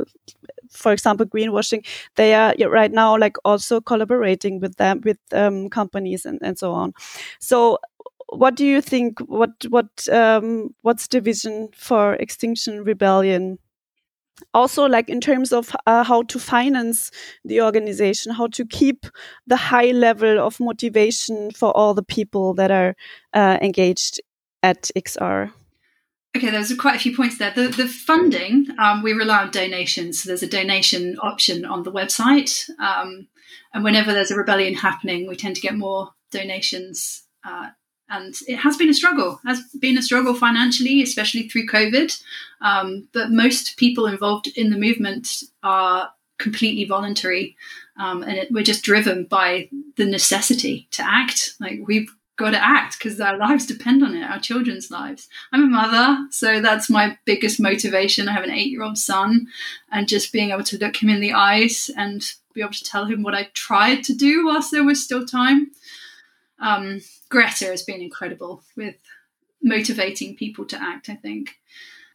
for 0.71 0.91
example, 0.91 1.25
greenwashing, 1.25 1.85
they 2.15 2.33
are 2.33 2.53
right 2.69 2.91
now 2.91 3.17
like 3.17 3.37
also 3.45 3.79
collaborating 3.81 4.59
with 4.59 4.75
them, 4.77 5.01
with 5.03 5.17
um, 5.31 5.69
companies 5.69 6.25
and, 6.25 6.39
and 6.41 6.57
so 6.57 6.71
on. 6.71 6.93
So 7.39 7.77
what 8.29 8.55
do 8.55 8.65
you 8.65 8.81
think? 8.81 9.19
What 9.21 9.51
what 9.69 10.07
um, 10.11 10.73
what's 10.81 11.07
the 11.07 11.21
vision 11.21 11.69
for 11.75 12.15
Extinction 12.15 12.83
Rebellion? 12.83 13.59
Also, 14.53 14.85
like 14.85 15.09
in 15.09 15.21
terms 15.21 15.53
of 15.53 15.75
uh, 15.85 16.03
how 16.03 16.23
to 16.23 16.39
finance 16.39 17.11
the 17.45 17.61
organization, 17.61 18.33
how 18.33 18.47
to 18.47 18.65
keep 18.65 19.05
the 19.47 19.55
high 19.55 19.91
level 19.91 20.39
of 20.39 20.59
motivation 20.59 21.51
for 21.51 21.75
all 21.77 21.93
the 21.93 22.03
people 22.03 22.53
that 22.55 22.71
are 22.71 22.95
uh, 23.33 23.57
engaged 23.61 24.19
at 24.63 24.89
XR. 24.95 25.51
Okay, 26.35 26.49
there's 26.49 26.75
quite 26.77 26.95
a 26.95 26.99
few 26.99 27.15
points 27.15 27.37
there. 27.37 27.51
The, 27.51 27.67
the 27.67 27.87
funding, 27.87 28.67
um, 28.79 29.03
we 29.03 29.13
rely 29.13 29.43
on 29.43 29.51
donations. 29.51 30.23
So 30.23 30.29
there's 30.29 30.41
a 30.41 30.47
donation 30.47 31.17
option 31.21 31.63
on 31.63 31.83
the 31.83 31.91
website. 31.91 32.67
Um, 32.79 33.27
and 33.71 33.83
whenever 33.83 34.13
there's 34.13 34.31
a 34.31 34.35
rebellion 34.35 34.73
happening, 34.73 35.27
we 35.27 35.35
tend 35.35 35.55
to 35.55 35.61
get 35.61 35.75
more 35.75 36.09
donations. 36.31 37.23
Uh, 37.45 37.69
and 38.13 38.39
it 38.47 38.57
has 38.57 38.77
been 38.77 38.89
a 38.89 38.93
struggle, 38.93 39.41
has 39.45 39.61
been 39.79 39.97
a 39.97 40.01
struggle 40.01 40.35
financially, 40.35 41.01
especially 41.01 41.49
through 41.49 41.67
COVID. 41.67 42.21
Um, 42.61 43.07
but 43.11 43.31
most 43.31 43.75
people 43.77 44.05
involved 44.05 44.47
in 44.55 44.69
the 44.69 44.77
movement 44.77 45.43
are 45.63 46.11
completely 46.37 46.85
voluntary. 46.85 47.55
Um, 47.97 48.21
and 48.21 48.37
it, 48.37 48.51
we're 48.51 48.63
just 48.63 48.83
driven 48.83 49.23
by 49.25 49.69
the 49.97 50.05
necessity 50.05 50.87
to 50.91 51.03
act. 51.03 51.55
Like 51.59 51.79
we've 51.85 52.09
got 52.35 52.51
to 52.51 52.63
act 52.63 52.97
because 52.97 53.19
our 53.19 53.37
lives 53.37 53.65
depend 53.65 54.03
on 54.03 54.15
it, 54.15 54.23
our 54.23 54.39
children's 54.39 54.91
lives. 54.91 55.27
I'm 55.51 55.63
a 55.63 55.67
mother, 55.67 56.27
so 56.29 56.61
that's 56.61 56.89
my 56.89 57.17
biggest 57.25 57.59
motivation. 57.59 58.27
I 58.27 58.33
have 58.33 58.43
an 58.43 58.51
eight 58.51 58.71
year 58.71 58.83
old 58.83 58.97
son, 58.97 59.47
and 59.91 60.07
just 60.07 60.33
being 60.33 60.51
able 60.51 60.63
to 60.63 60.77
look 60.77 61.01
him 61.01 61.09
in 61.09 61.21
the 61.21 61.33
eyes 61.33 61.89
and 61.95 62.23
be 62.53 62.61
able 62.61 62.73
to 62.73 62.83
tell 62.83 63.05
him 63.05 63.23
what 63.23 63.35
I 63.35 63.49
tried 63.53 64.03
to 64.05 64.13
do 64.13 64.45
whilst 64.45 64.71
there 64.71 64.83
was 64.83 65.03
still 65.03 65.25
time. 65.25 65.71
Um, 66.63 67.01
Greta 67.29 67.65
has 67.65 67.83
been 67.83 68.01
incredible 68.01 68.63
with 68.75 68.95
motivating 69.61 70.35
people 70.35 70.65
to 70.65 70.81
act, 70.81 71.09
I 71.09 71.15
think 71.15 71.57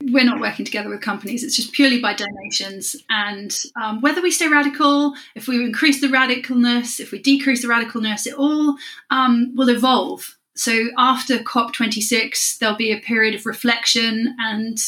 we're 0.03 0.25
not 0.25 0.41
working 0.41 0.65
together 0.65 0.89
with 0.89 1.01
companies. 1.01 1.43
It's 1.43 1.57
just 1.57 1.73
purely 1.73 2.01
by 2.01 2.15
donations. 2.15 2.95
And 3.11 3.57
um, 3.81 4.01
whether 4.01 4.23
we 4.23 4.31
stay 4.31 4.49
radical, 4.49 5.15
if 5.35 5.49
we 5.49 5.65
increase 5.65 6.01
the 6.01 6.07
radicalness, 6.07 7.01
if 7.01 7.11
we 7.11 7.21
decrease 7.21 7.63
the 7.63 7.69
radicalness, 7.69 8.27
it 8.27 8.35
all 8.35 8.77
um, 9.11 9.53
will 9.57 9.69
evolve. 9.69 10.37
So 10.55 10.89
after 10.97 11.39
COP26, 11.39 12.59
there'll 12.59 12.77
be 12.77 12.93
a 12.93 13.01
period 13.01 13.35
of 13.35 13.47
reflection 13.47 14.37
and 14.39 14.79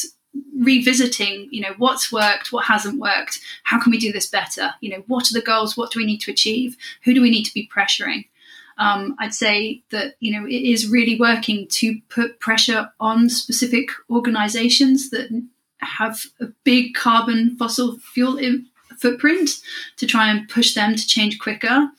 revisiting 0.57 1.49
you 1.51 1.59
know 1.59 1.73
what's 1.77 2.09
worked 2.09 2.53
what 2.53 2.63
hasn't 2.63 2.97
worked 2.97 3.39
how 3.63 3.77
can 3.81 3.91
we 3.91 3.97
do 3.97 4.13
this 4.13 4.29
better 4.29 4.73
you 4.79 4.89
know 4.89 5.03
what 5.07 5.29
are 5.29 5.33
the 5.33 5.45
goals 5.45 5.75
what 5.75 5.91
do 5.91 5.99
we 5.99 6.05
need 6.05 6.19
to 6.19 6.31
achieve 6.31 6.77
who 7.03 7.13
do 7.13 7.21
we 7.21 7.29
need 7.29 7.43
to 7.43 7.53
be 7.53 7.69
pressuring 7.75 8.23
um, 8.81 9.15
I'd 9.19 9.33
say 9.33 9.83
that 9.91 10.15
you 10.19 10.33
know 10.33 10.45
it 10.47 10.63
is 10.73 10.89
really 10.89 11.17
working 11.19 11.67
to 11.67 12.01
put 12.09 12.39
pressure 12.39 12.91
on 12.99 13.29
specific 13.29 13.89
organisations 14.09 15.11
that 15.11 15.29
have 15.77 16.25
a 16.39 16.47
big 16.63 16.95
carbon 16.95 17.55
fossil 17.57 17.99
fuel 17.99 18.39
footprint 18.97 19.51
to 19.97 20.07
try 20.07 20.29
and 20.29 20.49
push 20.49 20.73
them 20.73 20.95
to 20.95 21.07
change 21.07 21.37
quicker. 21.37 21.89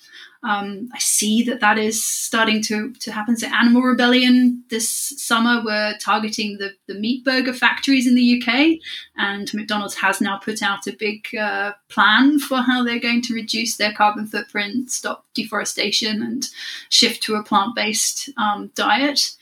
Um, 0.45 0.89
I 0.93 0.99
see 0.99 1.45
that 1.45 1.61
that 1.61 1.79
is 1.79 2.03
starting 2.03 2.63
to, 2.63 2.93
to 2.95 3.13
happen. 3.13 3.37
So, 3.37 3.47
Animal 3.47 3.83
Rebellion 3.83 4.65
this 4.71 4.89
summer 4.89 5.63
were 5.65 5.95
targeting 6.01 6.59
the, 6.59 6.73
the 6.89 6.95
meat 6.95 7.25
burger 7.25 7.53
factories 7.53 8.09
in 8.09 8.17
the 8.17 8.43
UK, 8.43 8.79
and 9.17 9.53
McDonald's 9.55 9.95
has 9.95 10.21
now 10.21 10.39
put 10.39 10.61
out 10.61 10.87
a 10.89 10.97
big 10.97 11.29
uh, 11.37 11.73
plan 11.89 12.41
for 12.41 12.59
how 12.59 12.83
they're 12.83 12.99
going 12.99 13.23
to 13.23 13.35
reduce 13.35 13.77
their 13.77 13.93
carbon 13.93 14.27
footprint, 14.27 14.91
stop 14.91 15.25
deforestation, 15.35 16.23
and 16.23 16.49
shift 16.89 17.23
to 17.23 17.37
a 17.37 17.45
plant 17.45 17.77
based 17.77 18.29
um, 18.37 18.73
diet. 18.75 19.37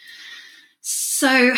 So, 0.82 1.54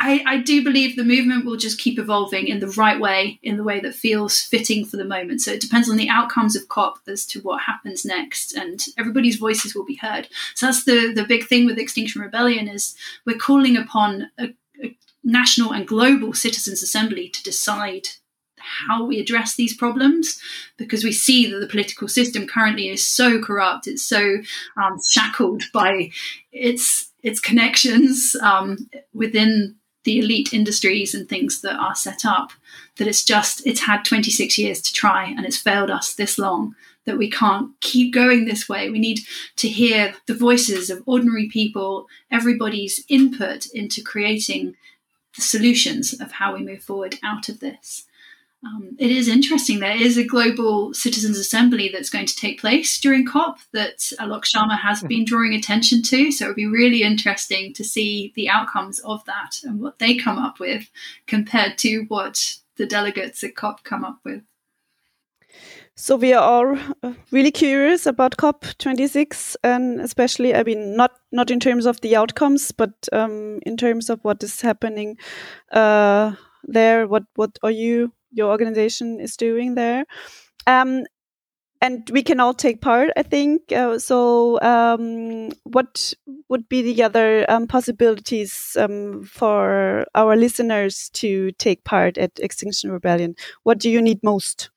I, 0.00 0.24
I, 0.26 0.36
do 0.38 0.64
believe 0.64 0.96
the 0.96 1.04
movement 1.04 1.44
will 1.44 1.56
just 1.56 1.78
keep 1.78 1.98
evolving 1.98 2.48
in 2.48 2.58
the 2.58 2.68
right 2.68 3.00
way, 3.00 3.38
in 3.42 3.56
the 3.56 3.62
way 3.62 3.80
that 3.80 3.94
feels 3.94 4.40
fitting 4.40 4.84
for 4.84 4.96
the 4.96 5.04
moment. 5.04 5.40
So 5.40 5.52
it 5.52 5.60
depends 5.60 5.88
on 5.88 5.96
the 5.96 6.08
outcomes 6.08 6.56
of 6.56 6.68
COP 6.68 6.98
as 7.06 7.24
to 7.26 7.40
what 7.40 7.62
happens 7.62 8.04
next, 8.04 8.52
and 8.52 8.84
everybody's 8.98 9.36
voices 9.36 9.74
will 9.74 9.84
be 9.84 9.96
heard. 9.96 10.28
So 10.54 10.66
that's 10.66 10.84
the 10.84 11.12
the 11.14 11.24
big 11.24 11.46
thing 11.46 11.64
with 11.64 11.78
Extinction 11.78 12.20
Rebellion 12.22 12.68
is 12.68 12.94
we're 13.24 13.38
calling 13.38 13.76
upon 13.76 14.30
a, 14.38 14.48
a 14.82 14.96
national 15.22 15.72
and 15.72 15.86
global 15.86 16.32
citizens' 16.32 16.82
assembly 16.82 17.28
to 17.28 17.42
decide 17.42 18.08
how 18.56 19.04
we 19.04 19.20
address 19.20 19.54
these 19.54 19.76
problems 19.76 20.40
because 20.76 21.04
we 21.04 21.12
see 21.12 21.50
that 21.50 21.58
the 21.58 21.66
political 21.66 22.08
system 22.08 22.46
currently 22.46 22.88
is 22.88 23.04
so 23.04 23.40
corrupt, 23.40 23.86
it's 23.86 24.02
so 24.02 24.38
um, 24.76 24.98
shackled 25.08 25.64
by 25.72 26.10
its 26.52 27.10
its 27.22 27.40
connections 27.40 28.36
um, 28.42 28.76
within 29.14 29.76
the 30.04 30.18
elite 30.18 30.52
industries 30.52 31.14
and 31.14 31.28
things 31.28 31.60
that 31.62 31.76
are 31.76 31.94
set 31.94 32.24
up 32.24 32.52
that 32.96 33.08
it's 33.08 33.24
just 33.24 33.66
it's 33.66 33.80
had 33.80 34.04
26 34.04 34.58
years 34.58 34.80
to 34.80 34.92
try 34.92 35.24
and 35.24 35.44
it's 35.44 35.56
failed 35.56 35.90
us 35.90 36.14
this 36.14 36.38
long 36.38 36.74
that 37.04 37.18
we 37.18 37.30
can't 37.30 37.70
keep 37.80 38.14
going 38.14 38.44
this 38.44 38.68
way. 38.68 38.88
We 38.88 38.98
need 38.98 39.20
to 39.56 39.68
hear 39.68 40.14
the 40.26 40.34
voices 40.34 40.88
of 40.88 41.02
ordinary 41.06 41.48
people 41.48 42.06
everybody's 42.30 43.04
input 43.08 43.66
into 43.74 44.02
creating 44.02 44.76
the 45.36 45.42
solutions 45.42 46.18
of 46.18 46.32
how 46.32 46.54
we 46.54 46.62
move 46.62 46.82
forward 46.82 47.18
out 47.22 47.48
of 47.48 47.60
this 47.60 48.06
um, 48.66 48.96
it 48.98 49.10
is 49.10 49.28
interesting. 49.28 49.80
There 49.80 49.96
is 49.96 50.16
a 50.16 50.24
global 50.24 50.94
citizens' 50.94 51.38
assembly 51.38 51.90
that's 51.92 52.10
going 52.10 52.26
to 52.26 52.36
take 52.36 52.60
place 52.60 52.98
during 52.98 53.26
COP 53.26 53.58
that 53.72 53.98
Alok 54.20 54.44
Sharma 54.44 54.78
has 54.78 54.98
mm-hmm. 54.98 55.08
been 55.08 55.24
drawing 55.24 55.54
attention 55.54 56.02
to. 56.02 56.32
So 56.32 56.44
it 56.44 56.48
would 56.48 56.56
be 56.56 56.66
really 56.66 57.02
interesting 57.02 57.74
to 57.74 57.84
see 57.84 58.32
the 58.36 58.48
outcomes 58.48 59.00
of 59.00 59.24
that 59.26 59.60
and 59.64 59.80
what 59.80 59.98
they 59.98 60.16
come 60.16 60.38
up 60.38 60.60
with 60.60 60.90
compared 61.26 61.78
to 61.78 62.04
what 62.08 62.56
the 62.76 62.86
delegates 62.86 63.44
at 63.44 63.54
COP 63.54 63.84
come 63.84 64.04
up 64.04 64.20
with. 64.24 64.42
So 65.96 66.16
we 66.16 66.32
are 66.32 66.42
all 66.42 66.78
uh, 67.04 67.12
really 67.30 67.52
curious 67.52 68.04
about 68.04 68.36
COP26, 68.36 69.54
and 69.62 70.00
especially, 70.00 70.52
I 70.52 70.64
mean, 70.64 70.96
not 70.96 71.12
not 71.30 71.52
in 71.52 71.60
terms 71.60 71.86
of 71.86 72.00
the 72.00 72.16
outcomes, 72.16 72.72
but 72.72 72.92
um, 73.12 73.60
in 73.64 73.76
terms 73.76 74.10
of 74.10 74.18
what 74.22 74.42
is 74.42 74.60
happening 74.60 75.16
uh, 75.70 76.32
there. 76.64 77.06
What 77.06 77.24
what 77.36 77.58
are 77.62 77.70
you 77.70 78.12
your 78.34 78.50
organization 78.50 79.20
is 79.20 79.36
doing 79.36 79.74
there. 79.74 80.04
Um, 80.66 81.04
and 81.80 82.08
we 82.10 82.22
can 82.22 82.40
all 82.40 82.54
take 82.54 82.80
part, 82.80 83.10
I 83.14 83.22
think. 83.22 83.70
Uh, 83.70 83.98
so, 83.98 84.58
um, 84.62 85.50
what 85.64 86.14
would 86.48 86.66
be 86.68 86.80
the 86.80 87.02
other 87.02 87.44
um, 87.50 87.66
possibilities 87.66 88.74
um, 88.80 89.24
for 89.24 90.06
our 90.14 90.34
listeners 90.34 91.10
to 91.14 91.52
take 91.52 91.84
part 91.84 92.16
at 92.16 92.38
Extinction 92.38 92.90
Rebellion? 92.90 93.36
What 93.64 93.78
do 93.78 93.90
you 93.90 94.00
need 94.00 94.20
most? 94.22 94.70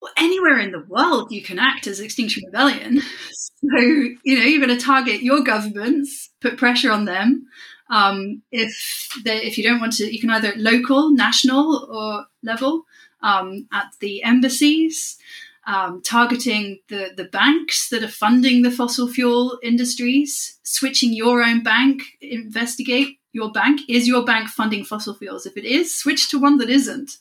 Well, 0.00 0.12
anywhere 0.16 0.58
in 0.58 0.72
the 0.72 0.84
world 0.88 1.32
you 1.32 1.42
can 1.42 1.58
act 1.58 1.86
as 1.86 2.00
Extinction 2.00 2.44
Rebellion. 2.46 3.02
So, 3.58 3.80
you 3.80 4.38
know, 4.38 4.44
you're 4.44 4.64
going 4.64 4.78
to 4.78 4.84
target 4.84 5.22
your 5.22 5.40
governments, 5.40 6.30
put 6.42 6.58
pressure 6.58 6.92
on 6.92 7.06
them. 7.06 7.46
Um, 7.88 8.42
if 8.50 9.16
they, 9.24 9.42
if 9.42 9.56
you 9.56 9.64
don't 9.64 9.80
want 9.80 9.94
to, 9.94 10.12
you 10.12 10.20
can 10.20 10.30
either 10.30 10.52
local, 10.56 11.10
national, 11.10 11.86
or 11.90 12.26
level 12.42 12.84
um, 13.22 13.68
at 13.72 13.92
the 14.00 14.22
embassies, 14.22 15.18
um, 15.66 16.00
targeting 16.02 16.80
the 16.88 17.10
the 17.16 17.24
banks 17.24 17.88
that 17.90 18.02
are 18.02 18.08
funding 18.08 18.62
the 18.62 18.70
fossil 18.70 19.08
fuel 19.08 19.58
industries, 19.62 20.58
switching 20.62 21.12
your 21.12 21.42
own 21.42 21.62
bank, 21.62 22.02
investigate 22.20 23.18
your 23.32 23.52
bank. 23.52 23.80
Is 23.88 24.08
your 24.08 24.24
bank 24.24 24.48
funding 24.48 24.84
fossil 24.84 25.14
fuels? 25.14 25.46
If 25.46 25.56
it 25.56 25.64
is, 25.64 25.94
switch 25.94 26.28
to 26.30 26.38
one 26.38 26.58
that 26.58 26.70
isn't. 26.70 27.18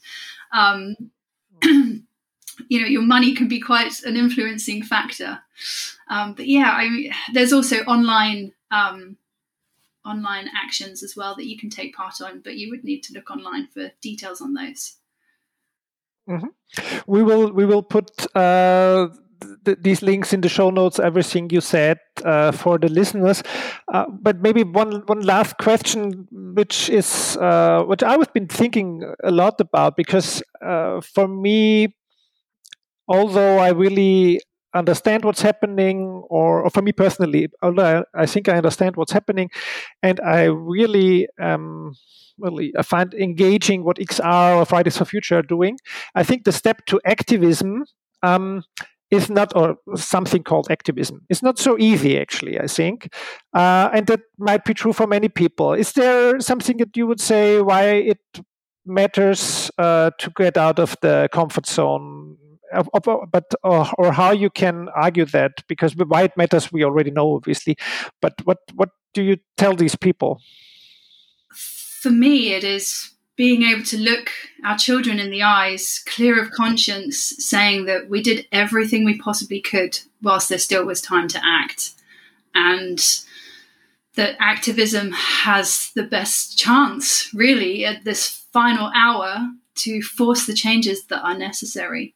Um, 0.51 0.95
you 1.63 2.81
know, 2.81 2.87
your 2.87 3.01
money 3.01 3.35
can 3.35 3.47
be 3.47 3.59
quite 3.59 4.01
an 4.03 4.15
influencing 4.15 4.83
factor. 4.83 5.39
Um, 6.09 6.33
but 6.33 6.47
yeah, 6.47 6.71
I 6.71 6.89
mean, 6.89 7.11
there's 7.33 7.53
also 7.53 7.77
online 7.83 8.53
um, 8.71 9.17
online 10.05 10.49
actions 10.55 11.03
as 11.03 11.15
well 11.15 11.35
that 11.35 11.45
you 11.45 11.57
can 11.57 11.69
take 11.69 11.95
part 11.95 12.21
on, 12.21 12.41
but 12.43 12.57
you 12.57 12.69
would 12.69 12.83
need 12.83 13.01
to 13.03 13.13
look 13.13 13.31
online 13.31 13.67
for 13.67 13.91
details 14.01 14.41
on 14.41 14.53
those. 14.53 14.97
Mm-hmm. 16.29 16.47
We 17.07 17.23
will 17.23 17.51
we 17.51 17.65
will 17.65 17.83
put 17.83 18.09
uh, 18.35 19.09
th- 19.65 19.77
these 19.81 20.01
links 20.01 20.33
in 20.33 20.41
the 20.41 20.49
show 20.49 20.69
notes. 20.69 20.99
Everything 20.99 21.49
you 21.51 21.61
said 21.61 21.99
uh, 22.23 22.51
for 22.51 22.79
the 22.79 22.89
listeners, 22.89 23.43
uh, 23.93 24.05
but 24.09 24.41
maybe 24.41 24.63
one 24.63 25.03
one 25.05 25.21
last 25.21 25.57
question, 25.57 26.27
which 26.31 26.89
is 26.89 27.37
uh, 27.37 27.83
which 27.83 28.01
I've 28.01 28.33
been 28.33 28.47
thinking 28.47 29.03
a 29.23 29.31
lot 29.31 29.61
about 29.61 29.97
because 29.97 30.41
uh, 30.65 31.01
for 31.01 31.27
me, 31.27 31.95
although 33.07 33.59
I 33.59 33.69
really 33.69 34.41
understand 34.75 35.23
what's 35.23 35.41
happening, 35.41 36.23
or, 36.29 36.63
or 36.63 36.69
for 36.69 36.81
me 36.81 36.91
personally, 36.91 37.47
although 37.61 38.05
I, 38.13 38.23
I, 38.23 38.25
think 38.25 38.49
I 38.49 38.57
understand 38.57 38.95
what's 38.95 39.11
happening, 39.11 39.49
and 40.03 40.19
I 40.19 40.43
really 40.43 41.27
um, 41.41 41.93
really 42.37 42.73
I 42.77 42.81
find 42.81 43.13
engaging 43.13 43.83
what 43.83 43.97
XR 43.97 44.57
or 44.57 44.65
Fridays 44.65 44.97
for 44.97 45.05
Future 45.05 45.39
are 45.39 45.43
doing. 45.43 45.77
I 46.13 46.23
think 46.23 46.43
the 46.43 46.51
step 46.51 46.85
to 46.87 46.99
activism 47.05 47.85
um, 48.21 48.63
is 49.11 49.29
not, 49.29 49.55
or 49.55 49.77
something 49.95 50.43
called 50.43 50.67
activism, 50.69 51.21
is 51.29 51.41
not 51.41 51.57
so 51.57 51.77
easy 51.79 52.19
actually. 52.19 52.59
I 52.59 52.67
think, 52.67 53.13
uh, 53.53 53.89
and 53.93 54.07
that 54.07 54.21
might 54.37 54.65
be 54.65 54.73
true 54.73 54.93
for 54.93 55.07
many 55.07 55.29
people. 55.29 55.73
Is 55.73 55.93
there 55.93 56.39
something 56.39 56.77
that 56.77 56.95
you 56.97 57.07
would 57.07 57.21
say 57.21 57.61
why 57.61 57.83
it 57.85 58.19
matters 58.85 59.71
uh, 59.77 60.11
to 60.19 60.31
get 60.35 60.57
out 60.57 60.79
of 60.79 60.95
the 61.01 61.27
comfort 61.31 61.65
zone 61.65 62.37
Uh, 62.73 62.83
but 63.31 63.45
or, 63.63 63.87
or, 63.97 64.11
how 64.11 64.31
you 64.31 64.49
can 64.49 64.89
argue 64.95 65.25
that 65.25 65.51
because 65.67 65.95
why 65.95 66.23
it 66.23 66.35
matters 66.35 66.71
we 66.71 66.83
already 66.83 67.11
know 67.11 67.35
obviously. 67.35 67.77
But 68.21 68.33
what 68.43 68.57
what 68.73 68.89
do 69.13 69.23
you 69.23 69.37
tell 69.57 69.75
these 69.75 69.95
people? 69.95 70.41
For 71.51 72.09
me 72.09 72.53
it 72.53 72.63
is 72.63 73.15
being 73.35 73.63
able 73.63 73.83
to 73.83 73.97
look 73.97 74.31
our 74.63 74.77
children 74.77 75.19
in 75.19 75.29
the 75.29 75.43
eyes 75.43 76.01
clear 76.07 76.41
of 76.41 76.51
conscience 76.51 77.33
saying 77.37 77.85
that 77.85 78.09
we 78.09 78.21
did 78.21 78.47
everything 78.51 79.03
we 79.03 79.17
possibly 79.17 79.61
could 79.61 79.99
whilst 80.21 80.49
there 80.49 80.57
still 80.57 80.85
was 80.85 81.01
time 81.01 81.27
to 81.27 81.41
act. 81.43 81.91
And 82.53 82.99
that 84.15 84.37
activism 84.39 85.11
has 85.11 85.91
the 85.95 86.03
best 86.03 86.57
chance 86.57 87.33
really 87.33 87.85
at 87.85 88.05
this 88.05 88.45
final 88.53 88.89
hour 88.95 89.49
to 89.75 90.01
force 90.01 90.45
the 90.45 90.53
changes 90.53 91.05
that 91.07 91.21
are 91.21 91.37
necessary 91.37 92.14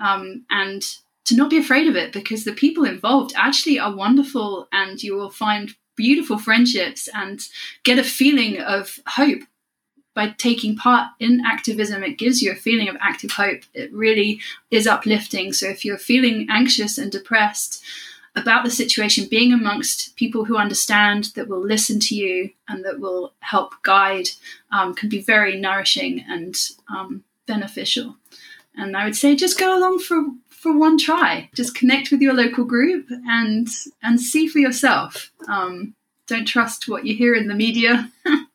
um, 0.00 0.44
and 0.50 0.82
to 1.26 1.36
not 1.36 1.50
be 1.50 1.58
afraid 1.58 1.86
of 1.86 1.96
it 1.96 2.12
because 2.12 2.44
the 2.44 2.52
people 2.52 2.84
involved 2.84 3.32
actually 3.36 3.78
are 3.78 3.94
wonderful 3.94 4.66
and 4.72 5.02
you 5.02 5.14
will 5.14 5.30
find 5.30 5.74
beautiful 5.96 6.38
friendships 6.38 7.08
and 7.14 7.46
get 7.84 7.98
a 7.98 8.04
feeling 8.04 8.60
of 8.60 8.98
hope. 9.06 9.40
By 10.12 10.30
taking 10.30 10.76
part 10.76 11.08
in 11.20 11.40
activism 11.46 12.02
it 12.02 12.18
gives 12.18 12.42
you 12.42 12.50
a 12.50 12.56
feeling 12.56 12.88
of 12.88 12.96
active 13.00 13.30
hope. 13.30 13.62
It 13.74 13.92
really 13.92 14.40
is 14.70 14.86
uplifting. 14.88 15.52
So 15.52 15.68
if 15.68 15.84
you're 15.84 15.98
feeling 15.98 16.48
anxious 16.50 16.98
and 16.98 17.12
depressed 17.12 17.82
about 18.34 18.64
the 18.64 18.70
situation 18.70 19.28
being 19.30 19.52
amongst 19.52 20.16
people 20.16 20.44
who 20.44 20.56
understand 20.56 21.30
that 21.36 21.48
will 21.48 21.64
listen 21.64 22.00
to 22.00 22.14
you 22.14 22.50
and 22.68 22.84
that 22.84 22.98
will 23.00 23.32
help 23.40 23.74
guide 23.82 24.28
um, 24.72 24.94
can 24.94 25.08
be 25.08 25.20
very 25.20 25.60
nourishing 25.60 26.24
and 26.28 26.56
um, 26.88 27.24
beneficial 27.46 28.16
and 28.74 28.96
I 28.96 29.04
would 29.04 29.16
say 29.16 29.36
just 29.36 29.58
go 29.58 29.76
along 29.76 30.00
for 30.00 30.22
for 30.60 30.76
one 30.76 30.98
try. 30.98 31.48
Just 31.54 31.74
connect 31.74 32.10
with 32.10 32.20
your 32.20 32.34
local 32.34 32.64
group 32.64 33.06
and 33.26 33.68
and 34.02 34.20
see 34.20 34.46
for 34.46 34.58
yourself. 34.58 35.32
Um, 35.48 35.94
don't 36.26 36.46
trust 36.46 36.88
what 36.88 37.06
you 37.06 37.16
hear 37.16 37.34
in 37.34 37.48
the 37.48 37.54
media, 37.54 38.10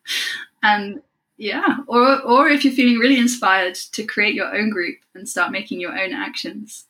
and 0.64 1.02
yeah, 1.38 1.78
or 1.88 2.22
or 2.22 2.48
if 2.48 2.64
you're 2.64 2.74
feeling 2.74 3.00
really 3.00 3.20
inspired 3.20 3.76
to 3.76 4.04
create 4.04 4.36
your 4.36 4.56
own 4.56 4.70
group 4.70 4.98
and 5.14 5.28
start 5.28 5.52
making 5.52 5.80
your 5.82 5.98
own 5.98 6.14
actions. 6.14 6.86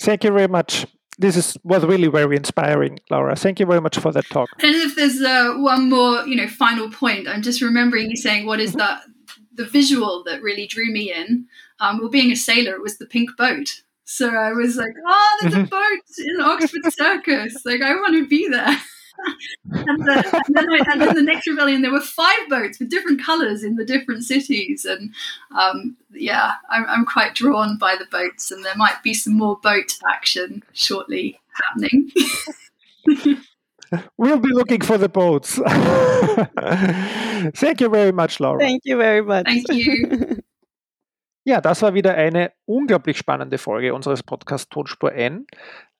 Thank 0.00 0.24
you 0.24 0.30
very 0.30 0.48
much. 0.48 0.86
This 1.18 1.36
is 1.36 1.56
was 1.62 1.84
really 1.84 2.08
very 2.08 2.36
inspiring, 2.36 2.98
Laura. 3.10 3.36
Thank 3.36 3.60
you 3.60 3.66
very 3.66 3.80
much 3.80 3.98
for 3.98 4.12
that 4.12 4.26
talk. 4.26 4.48
And 4.60 4.74
if 4.74 4.96
there's 4.96 5.20
uh, 5.20 5.54
one 5.56 5.88
more, 5.88 6.26
you 6.26 6.36
know, 6.36 6.48
final 6.48 6.90
point, 6.90 7.28
I'm 7.28 7.42
just 7.42 7.62
remembering 7.62 8.10
you 8.10 8.16
saying, 8.16 8.46
"What 8.46 8.60
is 8.60 8.72
that?" 8.74 9.02
The 9.54 9.64
visual 9.64 10.22
that 10.24 10.42
really 10.42 10.66
drew 10.66 10.92
me 10.92 11.10
in 11.14 11.46
um, 11.80 11.98
well, 11.98 12.08
being 12.08 12.32
a 12.32 12.36
sailor, 12.36 12.74
it 12.74 12.82
was 12.82 12.98
the 12.98 13.06
pink 13.06 13.30
boat. 13.36 13.82
So 14.04 14.34
I 14.34 14.52
was 14.52 14.76
like, 14.76 14.94
oh, 15.04 15.38
there's 15.40 15.54
a 15.54 15.58
mm-hmm. 15.58 15.66
boat 15.66 16.02
in 16.18 16.40
Oxford 16.40 16.92
Circus. 16.92 17.64
Like, 17.64 17.82
I 17.82 17.94
want 17.94 18.14
to 18.14 18.26
be 18.26 18.48
there. 18.48 18.76
and, 19.70 20.04
the, 20.04 20.42
and, 20.46 20.54
then 20.54 20.70
I, 20.70 20.92
and, 20.92 21.00
then 21.00 21.14
the 21.14 21.22
next 21.22 21.46
rebellion, 21.46 21.82
there 21.82 21.92
were 21.92 22.00
five 22.00 22.48
boats 22.48 22.78
with 22.78 22.90
different 22.90 23.22
colours 23.22 23.64
in 23.64 23.76
the 23.76 23.84
different 23.84 24.24
cities, 24.24 24.84
and 24.84 25.14
um, 25.58 25.96
yeah, 26.12 26.52
I'm, 26.70 26.86
I'm, 26.86 27.06
quite 27.06 27.34
drawn 27.34 27.78
by 27.78 27.96
the 27.96 28.06
boats, 28.06 28.50
and 28.50 28.64
there 28.64 28.76
might 28.76 29.02
be 29.02 29.14
some 29.14 29.36
more 29.36 29.58
boat 29.62 29.96
action 30.08 30.62
shortly 30.72 31.40
happening. 31.54 32.10
we'll 34.16 34.38
be 34.38 34.52
looking 34.52 34.82
for 34.82 34.98
the 34.98 35.08
boats. 35.08 35.54
Thank 37.58 37.80
you 37.80 37.88
very 37.88 38.12
much, 38.12 38.40
Laura. 38.40 38.60
Thank 38.60 38.82
you 38.84 38.96
very 38.96 39.22
much. 39.22 39.46
Thank 39.46 39.72
you. 39.72 40.42
Ja, 41.48 41.60
das 41.60 41.80
war 41.80 41.94
wieder 41.94 42.14
eine 42.14 42.50
unglaublich 42.64 43.18
spannende 43.18 43.58
Folge 43.58 43.94
unseres 43.94 44.24
Podcasts 44.24 44.68
Tonspur 44.68 45.12
N. 45.12 45.46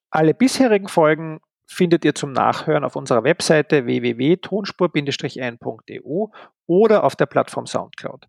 Alle 0.09 0.33
bisherigen 0.33 0.89
Folgen 0.89 1.39
findet 1.65 2.03
ihr 2.03 2.13
zum 2.13 2.33
Nachhören 2.33 2.83
auf 2.83 2.97
unserer 2.97 3.23
Webseite 3.23 3.85
www.tonspur-n.eu 3.85 6.25
oder 6.65 7.05
auf 7.05 7.15
der 7.15 7.27
Plattform 7.27 7.65
Soundcloud. 7.65 8.27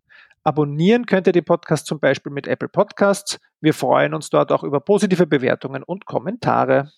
Abonnieren 0.49 1.05
könnt 1.05 1.27
ihr 1.27 1.31
den 1.31 1.45
Podcast 1.45 1.85
zum 1.85 1.99
Beispiel 1.99 2.31
mit 2.31 2.47
Apple 2.47 2.69
Podcasts. 2.69 3.37
Wir 3.61 3.75
freuen 3.75 4.15
uns 4.15 4.31
dort 4.31 4.51
auch 4.51 4.63
über 4.63 4.79
positive 4.79 5.27
Bewertungen 5.27 5.83
und 5.83 6.07
Kommentare. 6.07 6.91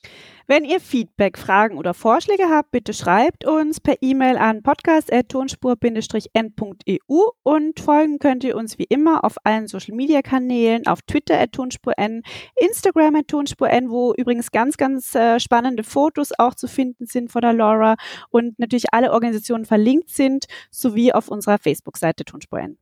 Wenn 0.47 0.63
ihr 0.63 0.79
Feedback, 0.79 1.37
Fragen 1.37 1.77
oder 1.77 1.93
Vorschläge 1.93 2.45
habt, 2.49 2.71
bitte 2.71 2.93
schreibt 2.93 3.45
uns 3.45 3.81
per 3.81 3.95
E-Mail 3.99 4.37
an 4.37 4.63
podcast.tonspur-n.eu 4.63 7.29
und 7.43 7.79
folgen 7.81 8.19
könnt 8.19 8.45
ihr 8.45 8.55
uns 8.55 8.77
wie 8.77 8.85
immer 8.85 9.25
auf 9.25 9.35
allen 9.43 9.67
Social 9.67 9.97
Media 9.97 10.21
Kanälen, 10.21 10.87
auf 10.87 11.01
Twitter 11.01 11.37
at 11.37 11.51
tonspur-n, 11.51 12.23
Instagram 12.55 13.17
at 13.17 13.27
tonspur-n, 13.27 13.89
wo 13.89 14.13
übrigens 14.13 14.51
ganz, 14.51 14.77
ganz 14.77 15.13
äh, 15.13 15.41
spannende 15.41 15.83
Fotos 15.83 16.29
auch 16.37 16.55
zu 16.55 16.69
finden 16.69 17.05
sind 17.05 17.33
von 17.33 17.41
der 17.41 17.51
Laura 17.51 17.95
und 18.29 18.57
natürlich 18.59 18.93
alle 18.93 19.11
Organisationen 19.11 19.65
verlinkt 19.65 20.09
sind, 20.09 20.45
sowie 20.69 21.11
auf 21.11 21.27
unserer 21.27 21.57
Facebook-Seite 21.57 22.23
tonspur-n. 22.23 22.77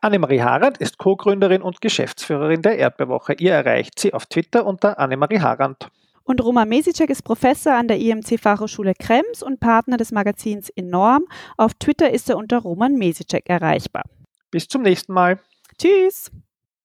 Annemarie 0.00 0.42
Harand 0.42 0.78
ist 0.78 0.98
Co-Gründerin 0.98 1.62
und 1.62 1.80
Geschäftsführerin 1.80 2.62
der 2.62 2.78
Erdbeerwoche. 2.78 3.34
Ihr 3.34 3.52
erreicht 3.52 3.98
sie 3.98 4.12
auf 4.12 4.26
Twitter 4.26 4.66
unter 4.66 4.98
Annemarie 4.98 5.40
Harand. 5.40 5.88
Und 6.24 6.42
Roman 6.42 6.68
Mesicek 6.68 7.10
ist 7.10 7.22
Professor 7.22 7.74
an 7.74 7.86
der 7.86 7.98
IMC 7.98 8.40
Fachhochschule 8.40 8.94
Krems 8.98 9.42
und 9.42 9.60
Partner 9.60 9.98
des 9.98 10.10
Magazins 10.10 10.70
Enorm. 10.70 11.24
Auf 11.58 11.74
Twitter 11.74 12.10
ist 12.10 12.30
er 12.30 12.38
unter 12.38 12.58
Roman 12.58 12.94
Mesicek 12.94 13.48
erreichbar. 13.48 14.04
Bis 14.50 14.66
zum 14.66 14.82
nächsten 14.82 15.12
Mal. 15.12 15.38
Tschüss. 15.78 16.30